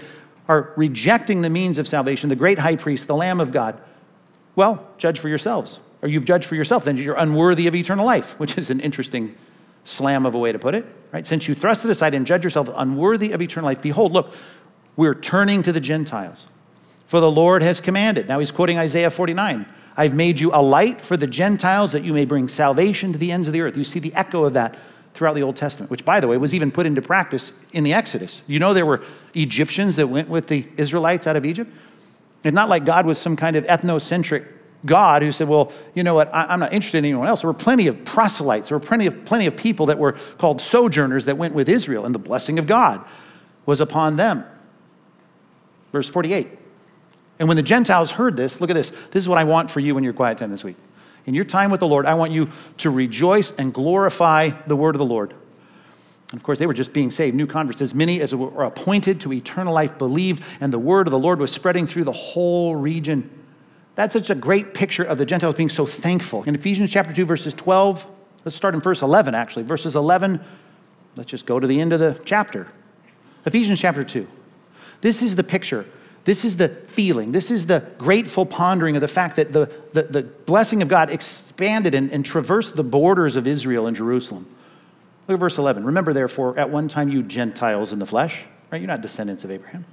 are 0.48 0.72
rejecting 0.76 1.40
the 1.40 1.50
means 1.50 1.78
of 1.78 1.86
salvation, 1.86 2.28
the 2.28 2.36
great 2.36 2.58
high 2.58 2.76
priest, 2.76 3.06
the 3.06 3.14
Lamb 3.14 3.40
of 3.40 3.52
God. 3.52 3.80
Well, 4.56 4.84
judge 4.98 5.20
for 5.20 5.28
yourselves. 5.28 5.78
Or 6.02 6.08
you've 6.08 6.24
judged 6.24 6.46
for 6.46 6.56
yourself, 6.56 6.84
then 6.84 6.96
you're 6.96 7.14
unworthy 7.14 7.68
of 7.68 7.76
eternal 7.76 8.04
life, 8.04 8.38
which 8.40 8.58
is 8.58 8.70
an 8.70 8.80
interesting 8.80 9.36
slam 9.84 10.26
of 10.26 10.34
a 10.34 10.38
way 10.38 10.50
to 10.50 10.58
put 10.58 10.74
it, 10.74 10.84
right? 11.12 11.26
Since 11.26 11.46
you 11.46 11.54
thrust 11.54 11.84
it 11.84 11.90
aside 11.90 12.12
and 12.12 12.26
judge 12.26 12.42
yourself 12.42 12.68
unworthy 12.74 13.30
of 13.30 13.40
eternal 13.40 13.66
life, 13.66 13.80
behold, 13.80 14.12
look, 14.12 14.34
we're 14.98 15.14
turning 15.14 15.62
to 15.62 15.70
the 15.70 15.78
Gentiles. 15.78 16.48
For 17.06 17.20
the 17.20 17.30
Lord 17.30 17.62
has 17.62 17.80
commanded. 17.80 18.26
Now 18.26 18.40
he's 18.40 18.50
quoting 18.50 18.78
Isaiah 18.78 19.10
49. 19.10 19.64
I've 19.96 20.12
made 20.12 20.40
you 20.40 20.50
a 20.52 20.60
light 20.60 21.00
for 21.00 21.16
the 21.16 21.28
Gentiles 21.28 21.92
that 21.92 22.02
you 22.02 22.12
may 22.12 22.24
bring 22.24 22.48
salvation 22.48 23.12
to 23.12 23.18
the 23.18 23.30
ends 23.30 23.46
of 23.46 23.52
the 23.52 23.60
earth. 23.60 23.76
You 23.76 23.84
see 23.84 24.00
the 24.00 24.12
echo 24.14 24.42
of 24.42 24.54
that 24.54 24.76
throughout 25.14 25.34
the 25.34 25.42
Old 25.42 25.54
Testament, 25.54 25.88
which, 25.88 26.04
by 26.04 26.18
the 26.18 26.26
way, 26.26 26.36
was 26.36 26.52
even 26.52 26.72
put 26.72 26.84
into 26.84 27.00
practice 27.00 27.52
in 27.72 27.84
the 27.84 27.92
Exodus. 27.92 28.42
You 28.48 28.58
know, 28.58 28.74
there 28.74 28.84
were 28.84 29.04
Egyptians 29.34 29.94
that 29.96 30.08
went 30.08 30.28
with 30.28 30.48
the 30.48 30.66
Israelites 30.76 31.28
out 31.28 31.36
of 31.36 31.46
Egypt. 31.46 31.72
It's 32.42 32.52
not 32.52 32.68
like 32.68 32.84
God 32.84 33.06
was 33.06 33.18
some 33.18 33.36
kind 33.36 33.54
of 33.54 33.64
ethnocentric 33.66 34.48
God 34.84 35.22
who 35.22 35.30
said, 35.30 35.46
Well, 35.46 35.70
you 35.94 36.02
know 36.02 36.14
what, 36.14 36.34
I, 36.34 36.52
am 36.52 36.58
not 36.58 36.72
interested 36.72 36.98
in 36.98 37.04
anyone 37.04 37.28
else. 37.28 37.42
There 37.42 37.48
were 37.48 37.54
plenty 37.54 37.86
of 37.86 38.04
proselytes, 38.04 38.70
there 38.70 38.78
were 38.78 38.84
plenty 38.84 39.06
of, 39.06 39.24
plenty 39.24 39.46
of 39.46 39.56
people 39.56 39.86
that 39.86 39.98
were 39.98 40.16
called 40.38 40.60
sojourners 40.60 41.26
that 41.26 41.38
went 41.38 41.54
with 41.54 41.68
Israel, 41.68 42.04
and 42.04 42.12
the 42.12 42.18
blessing 42.18 42.58
of 42.58 42.66
God 42.66 43.04
was 43.64 43.80
upon 43.80 44.16
them. 44.16 44.44
Verse 45.92 46.08
48. 46.08 46.48
And 47.38 47.48
when 47.48 47.56
the 47.56 47.62
Gentiles 47.62 48.12
heard 48.12 48.36
this, 48.36 48.60
look 48.60 48.70
at 48.70 48.74
this. 48.74 48.90
This 48.90 49.22
is 49.22 49.28
what 49.28 49.38
I 49.38 49.44
want 49.44 49.70
for 49.70 49.80
you 49.80 49.96
in 49.96 50.04
your 50.04 50.12
quiet 50.12 50.38
time 50.38 50.50
this 50.50 50.64
week. 50.64 50.76
In 51.26 51.34
your 51.34 51.44
time 51.44 51.70
with 51.70 51.80
the 51.80 51.86
Lord, 51.86 52.06
I 52.06 52.14
want 52.14 52.32
you 52.32 52.50
to 52.78 52.90
rejoice 52.90 53.54
and 53.54 53.72
glorify 53.72 54.50
the 54.66 54.76
word 54.76 54.94
of 54.94 54.98
the 54.98 55.06
Lord. 55.06 55.34
And 56.30 56.38
of 56.38 56.42
course, 56.42 56.58
they 56.58 56.66
were 56.66 56.74
just 56.74 56.92
being 56.92 57.10
saved, 57.10 57.36
new 57.36 57.46
converts. 57.46 57.80
As 57.80 57.94
many 57.94 58.20
as 58.20 58.34
were 58.34 58.64
appointed 58.64 59.20
to 59.20 59.32
eternal 59.32 59.72
life 59.72 59.96
believed, 59.98 60.42
and 60.60 60.72
the 60.72 60.78
word 60.78 61.06
of 61.06 61.10
the 61.10 61.18
Lord 61.18 61.38
was 61.38 61.50
spreading 61.50 61.86
through 61.86 62.04
the 62.04 62.12
whole 62.12 62.76
region. 62.76 63.30
That's 63.94 64.14
such 64.14 64.30
a 64.30 64.34
great 64.34 64.74
picture 64.74 65.04
of 65.04 65.18
the 65.18 65.26
Gentiles 65.26 65.54
being 65.54 65.68
so 65.68 65.86
thankful. 65.86 66.44
In 66.44 66.54
Ephesians 66.54 66.92
chapter 66.92 67.14
2, 67.14 67.24
verses 67.24 67.54
12, 67.54 68.06
let's 68.44 68.56
start 68.56 68.74
in 68.74 68.80
verse 68.80 69.02
11, 69.02 69.34
actually. 69.34 69.64
Verses 69.64 69.96
11, 69.96 70.40
let's 71.16 71.30
just 71.30 71.46
go 71.46 71.58
to 71.58 71.66
the 71.66 71.80
end 71.80 71.92
of 71.92 72.00
the 72.00 72.20
chapter. 72.24 72.68
Ephesians 73.44 73.80
chapter 73.80 74.04
2. 74.04 74.26
This 75.00 75.22
is 75.22 75.36
the 75.36 75.44
picture 75.44 75.86
this 76.28 76.44
is 76.44 76.58
the 76.58 76.68
feeling. 76.68 77.32
This 77.32 77.50
is 77.50 77.68
the 77.68 77.82
grateful 77.96 78.44
pondering 78.44 78.96
of 78.96 79.00
the 79.00 79.08
fact 79.08 79.36
that 79.36 79.50
the, 79.50 79.72
the, 79.94 80.02
the 80.02 80.22
blessing 80.24 80.82
of 80.82 80.88
God 80.88 81.08
expanded 81.08 81.94
and, 81.94 82.12
and 82.12 82.22
traversed 82.22 82.76
the 82.76 82.84
borders 82.84 83.34
of 83.34 83.46
Israel 83.46 83.86
and 83.86 83.96
Jerusalem. 83.96 84.46
Look 85.26 85.36
at 85.36 85.40
verse 85.40 85.56
11. 85.56 85.86
Remember, 85.86 86.12
therefore, 86.12 86.58
at 86.58 86.68
one 86.68 86.86
time 86.86 87.08
you 87.08 87.22
Gentiles 87.22 87.94
in 87.94 87.98
the 87.98 88.04
flesh, 88.04 88.44
right? 88.70 88.78
You're 88.78 88.88
not 88.88 89.00
descendants 89.00 89.42
of 89.42 89.50
Abraham. 89.50 89.86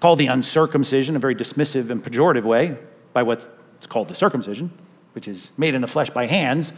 Called 0.00 0.18
the 0.18 0.26
uncircumcision, 0.26 1.16
a 1.16 1.18
very 1.18 1.34
dismissive 1.34 1.88
and 1.88 2.04
pejorative 2.04 2.44
way, 2.44 2.76
by 3.14 3.22
what's 3.22 3.48
called 3.88 4.08
the 4.08 4.14
circumcision, 4.14 4.70
which 5.14 5.26
is 5.26 5.50
made 5.56 5.74
in 5.74 5.80
the 5.80 5.88
flesh 5.88 6.10
by 6.10 6.26
hands. 6.26 6.74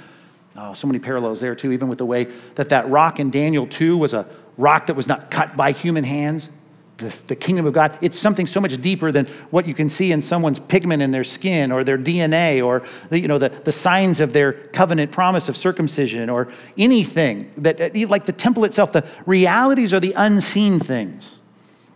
Oh, 0.56 0.74
so 0.74 0.86
many 0.86 1.00
parallels 1.00 1.40
there, 1.40 1.56
too, 1.56 1.72
even 1.72 1.88
with 1.88 1.98
the 1.98 2.06
way 2.06 2.28
that 2.54 2.68
that 2.68 2.88
rock 2.88 3.18
in 3.18 3.32
Daniel 3.32 3.66
2 3.66 3.98
was 3.98 4.14
a 4.14 4.28
rock 4.56 4.86
that 4.86 4.94
was 4.94 5.08
not 5.08 5.28
cut 5.28 5.56
by 5.56 5.72
human 5.72 6.04
hands 6.04 6.50
the, 6.98 7.22
the, 7.26 7.36
kingdom 7.36 7.66
of 7.66 7.74
God, 7.74 7.98
it's 8.00 8.18
something 8.18 8.46
so 8.46 8.60
much 8.60 8.80
deeper 8.80 9.12
than 9.12 9.26
what 9.50 9.66
you 9.66 9.74
can 9.74 9.90
see 9.90 10.12
in 10.12 10.22
someone's 10.22 10.60
pigment 10.60 11.02
in 11.02 11.10
their 11.10 11.24
skin 11.24 11.70
or 11.70 11.84
their 11.84 11.98
DNA 11.98 12.64
or 12.64 12.82
the, 13.10 13.20
you 13.20 13.28
know, 13.28 13.38
the, 13.38 13.50
the 13.50 13.72
signs 13.72 14.20
of 14.20 14.32
their 14.32 14.52
covenant 14.52 15.12
promise 15.12 15.48
of 15.48 15.56
circumcision 15.56 16.30
or 16.30 16.48
anything 16.78 17.52
that, 17.58 17.80
uh, 17.80 18.08
like 18.08 18.24
the 18.24 18.32
temple 18.32 18.64
itself, 18.64 18.92
the 18.92 19.06
realities 19.26 19.92
are 19.92 20.00
the 20.00 20.14
unseen 20.16 20.80
things. 20.80 21.38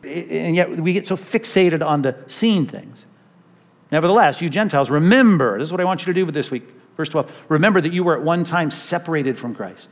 And 0.02 0.54
yet 0.54 0.70
we 0.70 0.92
get 0.92 1.06
so 1.06 1.16
fixated 1.16 1.84
on 1.86 2.02
the 2.02 2.16
seen 2.26 2.66
things. 2.66 3.06
Nevertheless, 3.90 4.40
you 4.40 4.48
Gentiles, 4.48 4.90
remember, 4.90 5.58
this 5.58 5.68
is 5.68 5.72
what 5.72 5.80
I 5.80 5.84
want 5.84 6.06
you 6.06 6.12
to 6.12 6.24
do 6.24 6.30
this 6.30 6.50
week. 6.50 6.64
Verse 6.96 7.08
12, 7.08 7.44
remember 7.48 7.80
that 7.80 7.92
you 7.92 8.04
were 8.04 8.16
at 8.16 8.22
one 8.22 8.44
time 8.44 8.70
separated 8.70 9.38
from 9.38 9.54
Christ. 9.54 9.90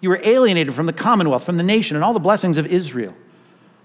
You 0.00 0.08
were 0.08 0.20
alienated 0.22 0.74
from 0.74 0.86
the 0.86 0.92
commonwealth, 0.92 1.44
from 1.44 1.56
the 1.56 1.62
nation, 1.62 1.96
and 1.96 2.04
all 2.04 2.12
the 2.12 2.20
blessings 2.20 2.56
of 2.56 2.66
Israel. 2.66 3.14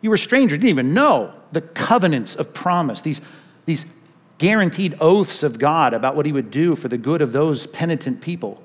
You 0.03 0.09
were 0.09 0.15
a 0.15 0.19
strangers, 0.19 0.59
didn't 0.59 0.69
even 0.69 0.93
know 0.93 1.33
the 1.53 1.61
covenants 1.61 2.35
of 2.35 2.53
promise, 2.53 3.01
these, 3.01 3.21
these 3.65 3.85
guaranteed 4.37 4.97
oaths 4.99 5.43
of 5.43 5.57
God 5.57 5.93
about 5.93 6.17
what 6.17 6.25
He 6.25 6.33
would 6.33 6.51
do 6.51 6.75
for 6.75 6.89
the 6.89 6.97
good 6.97 7.21
of 7.21 7.31
those 7.31 7.65
penitent 7.67 8.19
people. 8.19 8.61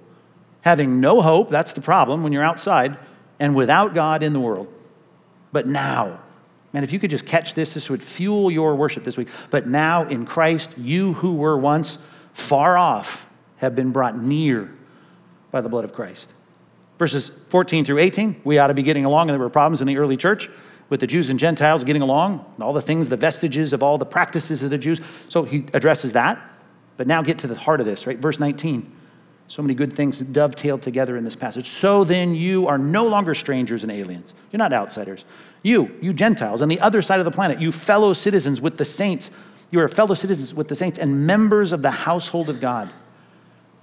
Having 0.62 1.01
no 1.01 1.20
hope, 1.20 1.48
that's 1.48 1.72
the 1.72 1.81
problem 1.81 2.24
when 2.24 2.33
you're 2.33 2.42
outside, 2.42 2.98
and 3.38 3.55
without 3.55 3.94
God 3.94 4.24
in 4.24 4.33
the 4.33 4.40
world. 4.40 4.66
But 5.53 5.68
now, 5.68 6.18
man, 6.72 6.83
if 6.83 6.92
you 6.92 6.98
could 6.98 7.11
just 7.11 7.24
catch 7.24 7.55
this, 7.55 7.72
this 7.72 7.88
would 7.88 8.03
fuel 8.03 8.51
your 8.51 8.74
worship 8.74 9.05
this 9.05 9.16
week. 9.16 9.29
But 9.48 9.68
now 9.68 10.09
in 10.09 10.27
Christ, 10.27 10.77
you 10.77 11.12
who 11.12 11.37
were 11.37 11.57
once 11.57 11.98
far 12.33 12.77
off 12.77 13.29
have 13.59 13.77
been 13.77 13.92
brought 13.92 14.20
near 14.20 14.74
by 15.53 15.61
the 15.61 15.68
blood 15.68 15.85
of 15.85 15.92
Christ. 15.92 16.33
Verses 16.98 17.29
14 17.29 17.85
through 17.85 17.98
18, 17.98 18.40
we 18.42 18.59
ought 18.59 18.66
to 18.66 18.74
be 18.74 18.83
getting 18.83 19.05
along, 19.05 19.31
and 19.31 19.35
there 19.35 19.38
were 19.38 19.48
problems 19.48 19.81
in 19.81 19.87
the 19.87 19.98
early 19.98 20.16
church 20.16 20.51
with 20.88 21.01
the 21.01 21.07
Jews 21.07 21.31
and 21.31 21.38
Gentiles 21.38 21.85
getting 21.85 22.03
along, 22.03 22.44
all 22.61 22.72
the 22.72 22.83
things, 22.83 23.09
the 23.09 23.16
vestiges 23.16 23.72
of 23.72 23.83
all 23.83 23.98
the 23.98 24.07
practices 24.07 24.62
of 24.62 24.70
the 24.70 24.79
Jews. 24.79 25.01
So 25.29 25.42
he 25.42 25.66
addresses 25.74 26.12
that. 26.14 26.40
But 26.96 27.07
now 27.07 27.22
get 27.22 27.38
to 27.40 27.46
the 27.46 27.55
heart 27.55 27.81
of 27.81 27.87
this, 27.87 28.07
right? 28.07 28.18
Verse 28.18 28.40
19. 28.40 28.94
So 29.46 29.62
many 29.62 29.74
good 29.74 29.94
things 29.94 30.18
dovetailed 30.18 30.83
together 30.83 31.16
in 31.16 31.24
this 31.24 31.37
passage. 31.37 31.68
So 31.68 32.05
then 32.05 32.35
you 32.35 32.66
are 32.66 32.77
no 32.77 33.07
longer 33.07 33.35
strangers 33.35 33.83
and 33.83 33.90
aliens. 33.90 34.35
You're 34.53 34.59
not 34.59 34.72
outsiders. 34.72 35.24
You, 35.62 35.96
you 36.03 36.12
Gentiles, 36.12 36.61
on 36.61 36.68
the 36.68 36.81
other 36.81 37.01
side 37.01 37.18
of 37.18 37.24
the 37.24 37.31
planet, 37.31 37.61
you 37.61 37.72
fellow 37.72 38.12
citizens 38.12 38.61
with 38.61 38.77
the 38.77 38.85
saints. 38.85 39.31
You 39.70 39.81
are 39.81 39.88
fellow 39.88 40.14
citizens 40.14 40.55
with 40.55 40.68
the 40.68 40.74
saints 40.74 40.98
and 40.98 41.27
members 41.27 41.72
of 41.72 41.81
the 41.83 41.90
household 41.90 42.51
of 42.51 42.61
God. 42.61 42.90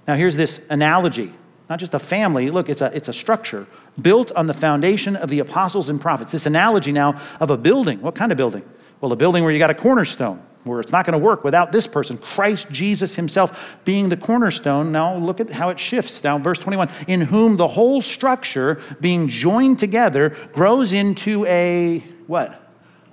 Now, 0.06 0.14
here's 0.14 0.36
this 0.36 0.60
analogy 0.70 1.32
not 1.68 1.80
just 1.80 1.94
a 1.94 1.98
family. 1.98 2.48
Look, 2.50 2.68
it's 2.68 2.80
a, 2.80 2.94
it's 2.94 3.08
a 3.08 3.12
structure 3.12 3.66
built 4.00 4.32
on 4.32 4.46
the 4.46 4.54
foundation 4.54 5.16
of 5.16 5.30
the 5.30 5.38
apostles 5.38 5.88
and 5.88 6.00
prophets. 6.00 6.32
This 6.32 6.46
analogy 6.46 6.92
now 6.92 7.20
of 7.40 7.50
a 7.50 7.56
building. 7.56 8.00
What 8.00 8.14
kind 8.14 8.32
of 8.32 8.38
building? 8.38 8.62
Well, 9.00 9.12
a 9.12 9.16
building 9.16 9.42
where 9.42 9.52
you 9.52 9.58
got 9.58 9.70
a 9.70 9.74
cornerstone, 9.74 10.42
where 10.64 10.80
it's 10.80 10.92
not 10.92 11.04
going 11.04 11.12
to 11.12 11.24
work 11.24 11.44
without 11.44 11.72
this 11.72 11.86
person, 11.86 12.18
Christ 12.18 12.70
Jesus 12.70 13.14
himself 13.14 13.76
being 13.84 14.08
the 14.08 14.16
cornerstone. 14.16 14.92
Now 14.92 15.16
look 15.16 15.40
at 15.40 15.50
how 15.50 15.68
it 15.68 15.78
shifts. 15.78 16.22
Now, 16.24 16.38
verse 16.38 16.58
21 16.58 16.90
in 17.06 17.20
whom 17.22 17.56
the 17.56 17.68
whole 17.68 18.00
structure 18.00 18.80
being 19.00 19.28
joined 19.28 19.78
together 19.78 20.36
grows 20.52 20.92
into 20.92 21.44
a 21.46 22.00
what? 22.26 22.50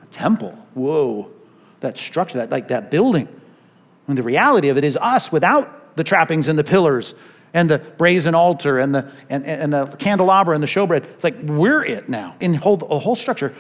A 0.02 0.06
temple. 0.08 0.58
Whoa. 0.74 1.30
That 1.82 1.98
structure, 1.98 2.38
that 2.40 2.50
like 2.50 2.70
that 2.70 2.90
building. 2.90 3.28
And 4.08 4.18
the 4.18 4.24
reality 4.24 4.70
of 4.70 4.78
it 4.78 4.84
is 4.84 4.98
us 4.98 5.32
without 5.32 5.96
the 5.96 6.04
trappings 6.04 6.48
and 6.48 6.58
the 6.58 6.64
pillars 6.64 7.14
and 7.54 7.70
the 7.70 7.78
brazen 7.78 8.34
altar 8.36 8.80
and 8.80 8.94
the, 8.94 9.12
and, 9.30 9.46
and 9.46 9.72
the 9.72 9.86
candelabra 9.86 10.56
and 10.56 10.64
the 10.64 10.68
showbread. 10.68 11.06
It's 11.06 11.24
like 11.24 11.38
we're 11.44 11.84
it 11.84 12.10
now. 12.10 12.36
In 12.40 12.56
whole, 12.56 12.78
the 12.78 13.00
whole 13.00 13.16
structure, 13.16 13.54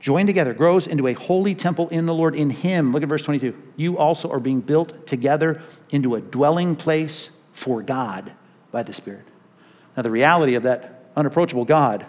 joined 0.00 0.26
together, 0.26 0.52
grows 0.52 0.86
into 0.86 1.06
a 1.06 1.14
holy 1.14 1.54
temple 1.54 1.88
in 1.88 2.04
the 2.04 2.14
Lord. 2.14 2.34
In 2.34 2.50
Him, 2.50 2.92
look 2.92 3.02
at 3.02 3.08
verse 3.08 3.22
22. 3.22 3.56
You 3.76 3.96
also 3.96 4.30
are 4.30 4.38
being 4.38 4.60
built 4.60 5.06
together 5.06 5.62
into 5.90 6.14
a 6.14 6.20
dwelling 6.20 6.76
place 6.76 7.30
for 7.52 7.80
God 7.80 8.32
by 8.70 8.82
the 8.82 8.92
Spirit. 8.92 9.24
Now, 9.96 10.02
the 10.02 10.10
reality 10.10 10.56
of 10.56 10.64
that 10.64 11.06
unapproachable 11.16 11.64
God 11.64 12.04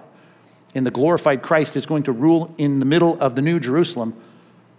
in 0.73 0.83
the 0.83 0.91
glorified 0.91 1.41
Christ 1.41 1.77
is 1.77 1.85
going 1.85 2.03
to 2.03 2.11
rule 2.11 2.53
in 2.57 2.79
the 2.79 2.85
middle 2.85 3.17
of 3.21 3.35
the 3.35 3.41
new 3.41 3.61
Jerusalem. 3.61 4.13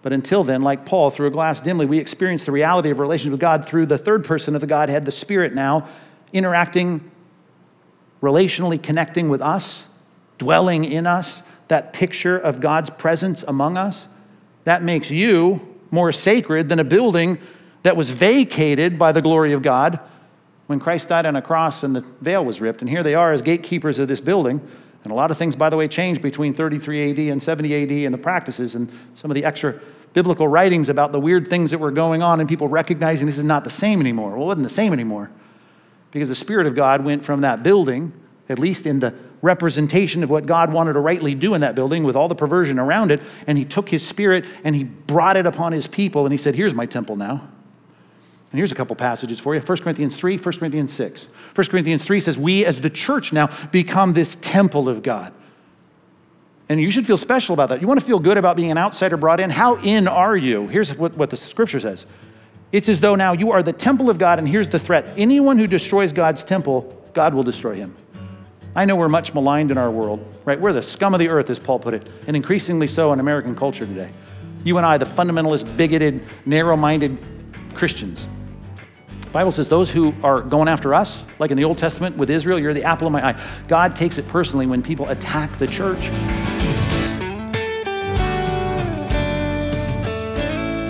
But 0.06 0.12
until 0.12 0.44
then, 0.44 0.62
like 0.62 0.86
Paul, 0.86 1.10
through 1.10 1.26
a 1.26 1.30
glass 1.32 1.60
dimly, 1.60 1.84
we 1.84 1.98
experience 1.98 2.44
the 2.44 2.52
reality 2.52 2.90
of 2.90 3.00
relationship 3.00 3.32
with 3.32 3.40
God 3.40 3.66
through 3.66 3.86
the 3.86 3.98
third 3.98 4.24
person 4.24 4.54
of 4.54 4.60
the 4.60 4.66
Godhead, 4.68 5.04
the 5.04 5.10
Spirit 5.10 5.52
now, 5.52 5.88
interacting, 6.32 7.10
relationally 8.22 8.80
connecting 8.80 9.28
with 9.28 9.42
us, 9.42 9.88
dwelling 10.38 10.84
in 10.84 11.08
us, 11.08 11.42
that 11.66 11.92
picture 11.92 12.38
of 12.38 12.60
God's 12.60 12.88
presence 12.88 13.42
among 13.48 13.76
us. 13.76 14.06
That 14.62 14.84
makes 14.84 15.10
you 15.10 15.74
more 15.90 16.12
sacred 16.12 16.68
than 16.68 16.78
a 16.78 16.84
building 16.84 17.38
that 17.82 17.96
was 17.96 18.10
vacated 18.10 19.00
by 19.00 19.10
the 19.10 19.20
glory 19.20 19.54
of 19.54 19.62
God 19.62 19.98
when 20.68 20.78
Christ 20.78 21.08
died 21.08 21.26
on 21.26 21.34
a 21.34 21.42
cross 21.42 21.82
and 21.82 21.96
the 21.96 22.04
veil 22.20 22.44
was 22.44 22.60
ripped. 22.60 22.80
And 22.80 22.88
here 22.88 23.02
they 23.02 23.16
are 23.16 23.32
as 23.32 23.42
gatekeepers 23.42 23.98
of 23.98 24.06
this 24.06 24.20
building. 24.20 24.60
And 25.06 25.12
a 25.12 25.14
lot 25.14 25.30
of 25.30 25.38
things, 25.38 25.54
by 25.54 25.70
the 25.70 25.76
way, 25.76 25.86
changed 25.86 26.20
between 26.20 26.52
33 26.52 27.12
AD 27.12 27.18
and 27.32 27.40
70 27.40 27.84
AD 27.84 27.92
and 28.06 28.12
the 28.12 28.18
practices 28.18 28.74
and 28.74 28.90
some 29.14 29.30
of 29.30 29.36
the 29.36 29.44
extra 29.44 29.78
biblical 30.14 30.48
writings 30.48 30.88
about 30.88 31.12
the 31.12 31.20
weird 31.20 31.46
things 31.46 31.70
that 31.70 31.78
were 31.78 31.92
going 31.92 32.24
on 32.24 32.40
and 32.40 32.48
people 32.48 32.66
recognizing 32.66 33.28
this 33.28 33.38
is 33.38 33.44
not 33.44 33.62
the 33.62 33.70
same 33.70 34.00
anymore. 34.00 34.32
Well, 34.32 34.42
it 34.42 34.46
wasn't 34.46 34.64
the 34.64 34.74
same 34.74 34.92
anymore 34.92 35.30
because 36.10 36.28
the 36.28 36.34
Spirit 36.34 36.66
of 36.66 36.74
God 36.74 37.04
went 37.04 37.24
from 37.24 37.42
that 37.42 37.62
building, 37.62 38.12
at 38.48 38.58
least 38.58 38.84
in 38.84 38.98
the 38.98 39.14
representation 39.42 40.24
of 40.24 40.30
what 40.30 40.44
God 40.44 40.72
wanted 40.72 40.94
to 40.94 40.98
rightly 40.98 41.36
do 41.36 41.54
in 41.54 41.60
that 41.60 41.76
building 41.76 42.02
with 42.02 42.16
all 42.16 42.26
the 42.26 42.34
perversion 42.34 42.80
around 42.80 43.12
it, 43.12 43.22
and 43.46 43.56
He 43.56 43.64
took 43.64 43.88
His 43.88 44.04
Spirit 44.04 44.44
and 44.64 44.74
He 44.74 44.82
brought 44.82 45.36
it 45.36 45.46
upon 45.46 45.70
His 45.70 45.86
people 45.86 46.26
and 46.26 46.32
He 46.32 46.36
said, 46.36 46.56
Here's 46.56 46.74
my 46.74 46.86
temple 46.86 47.14
now. 47.14 47.46
And 48.52 48.58
here's 48.58 48.72
a 48.72 48.76
couple 48.76 48.94
passages 48.96 49.40
for 49.40 49.54
you 49.54 49.60
1 49.60 49.78
Corinthians 49.78 50.16
3, 50.16 50.38
1 50.38 50.58
Corinthians 50.58 50.92
6. 50.92 51.28
1 51.54 51.66
Corinthians 51.66 52.04
3 52.04 52.20
says, 52.20 52.38
We 52.38 52.64
as 52.64 52.80
the 52.80 52.90
church 52.90 53.32
now 53.32 53.48
become 53.70 54.12
this 54.12 54.36
temple 54.36 54.88
of 54.88 55.02
God. 55.02 55.32
And 56.68 56.80
you 56.80 56.90
should 56.90 57.06
feel 57.06 57.16
special 57.16 57.54
about 57.54 57.68
that. 57.68 57.80
You 57.80 57.86
want 57.86 58.00
to 58.00 58.06
feel 58.06 58.18
good 58.18 58.38
about 58.38 58.56
being 58.56 58.70
an 58.70 58.78
outsider 58.78 59.16
brought 59.16 59.40
in? 59.40 59.50
How 59.50 59.76
in 59.76 60.08
are 60.08 60.36
you? 60.36 60.66
Here's 60.66 60.96
what, 60.96 61.16
what 61.16 61.30
the 61.30 61.36
scripture 61.36 61.80
says 61.80 62.06
it's 62.72 62.88
as 62.88 63.00
though 63.00 63.14
now 63.14 63.32
you 63.32 63.52
are 63.52 63.62
the 63.62 63.72
temple 63.72 64.10
of 64.10 64.18
God, 64.18 64.38
and 64.38 64.48
here's 64.48 64.68
the 64.68 64.78
threat 64.78 65.12
anyone 65.16 65.58
who 65.58 65.66
destroys 65.66 66.12
God's 66.12 66.42
temple, 66.44 67.02
God 67.12 67.34
will 67.34 67.44
destroy 67.44 67.76
him. 67.76 67.94
I 68.74 68.84
know 68.84 68.96
we're 68.96 69.08
much 69.08 69.32
maligned 69.32 69.70
in 69.70 69.78
our 69.78 69.90
world, 69.90 70.26
right? 70.44 70.60
We're 70.60 70.72
the 70.72 70.82
scum 70.82 71.14
of 71.14 71.18
the 71.18 71.30
earth, 71.30 71.48
as 71.48 71.58
Paul 71.58 71.78
put 71.78 71.94
it, 71.94 72.10
and 72.26 72.36
increasingly 72.36 72.86
so 72.86 73.12
in 73.12 73.20
American 73.20 73.54
culture 73.56 73.86
today. 73.86 74.10
You 74.64 74.76
and 74.76 74.84
I, 74.84 74.98
the 74.98 75.06
fundamentalist, 75.06 75.76
bigoted, 75.76 76.22
narrow 76.44 76.76
minded 76.76 77.16
Christians. 77.74 78.28
Bible 79.36 79.52
says 79.52 79.68
those 79.68 79.90
who 79.90 80.14
are 80.22 80.40
going 80.40 80.66
after 80.66 80.94
us, 80.94 81.26
like 81.38 81.50
in 81.50 81.58
the 81.58 81.64
Old 81.64 81.76
Testament 81.76 82.16
with 82.16 82.30
Israel, 82.30 82.58
you're 82.58 82.72
the 82.72 82.84
apple 82.84 83.06
of 83.06 83.12
my 83.12 83.32
eye. 83.32 83.42
God 83.68 83.94
takes 83.94 84.16
it 84.16 84.26
personally 84.28 84.64
when 84.64 84.82
people 84.82 85.06
attack 85.10 85.58
the 85.58 85.66
church. 85.66 86.08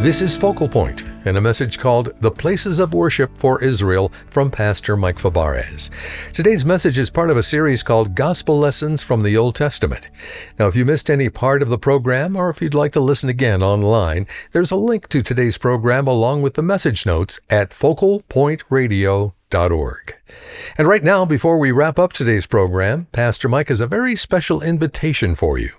This 0.00 0.20
is 0.20 0.36
Focal 0.36 0.68
Point 0.68 1.02
and 1.26 1.36
a 1.36 1.40
message 1.40 1.78
called 1.78 2.12
The 2.20 2.30
Places 2.30 2.78
of 2.78 2.94
Worship 2.94 3.36
for 3.36 3.60
Israel 3.62 4.12
from 4.30 4.50
Pastor 4.50 4.96
Mike 4.96 5.18
Fabarez. 5.18 5.90
Today's 6.32 6.64
message 6.64 6.98
is 6.98 7.10
part 7.10 7.30
of 7.30 7.36
a 7.36 7.42
series 7.42 7.82
called 7.82 8.14
Gospel 8.14 8.58
Lessons 8.58 9.02
from 9.02 9.24
the 9.24 9.36
Old 9.36 9.56
Testament. 9.56 10.06
Now, 10.58 10.68
if 10.68 10.76
you 10.76 10.84
missed 10.84 11.10
any 11.10 11.28
part 11.28 11.62
of 11.62 11.68
the 11.68 11.78
program 11.78 12.36
or 12.36 12.48
if 12.48 12.62
you'd 12.62 12.74
like 12.74 12.92
to 12.92 13.00
listen 13.00 13.28
again 13.28 13.60
online, 13.62 14.28
there's 14.52 14.70
a 14.70 14.76
link 14.76 15.08
to 15.08 15.22
today's 15.22 15.58
program 15.58 16.06
along 16.06 16.42
with 16.42 16.54
the 16.54 16.62
message 16.62 17.04
notes 17.04 17.40
at 17.50 17.70
focalpointradio.org. 17.70 20.14
And 20.78 20.88
right 20.88 21.02
now, 21.02 21.24
before 21.24 21.58
we 21.58 21.72
wrap 21.72 21.98
up 21.98 22.12
today's 22.12 22.46
program, 22.46 23.06
Pastor 23.12 23.48
Mike 23.48 23.68
has 23.68 23.80
a 23.80 23.86
very 23.86 24.14
special 24.14 24.62
invitation 24.62 25.34
for 25.34 25.58
you. 25.58 25.70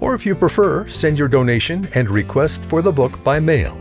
Or 0.00 0.14
if 0.14 0.24
you 0.26 0.34
prefer, 0.34 0.86
send 0.86 1.18
your 1.18 1.28
donation 1.28 1.88
and 1.94 2.10
request 2.10 2.62
for 2.64 2.82
the 2.82 2.92
book 2.92 3.22
by 3.22 3.40
mail. 3.40 3.78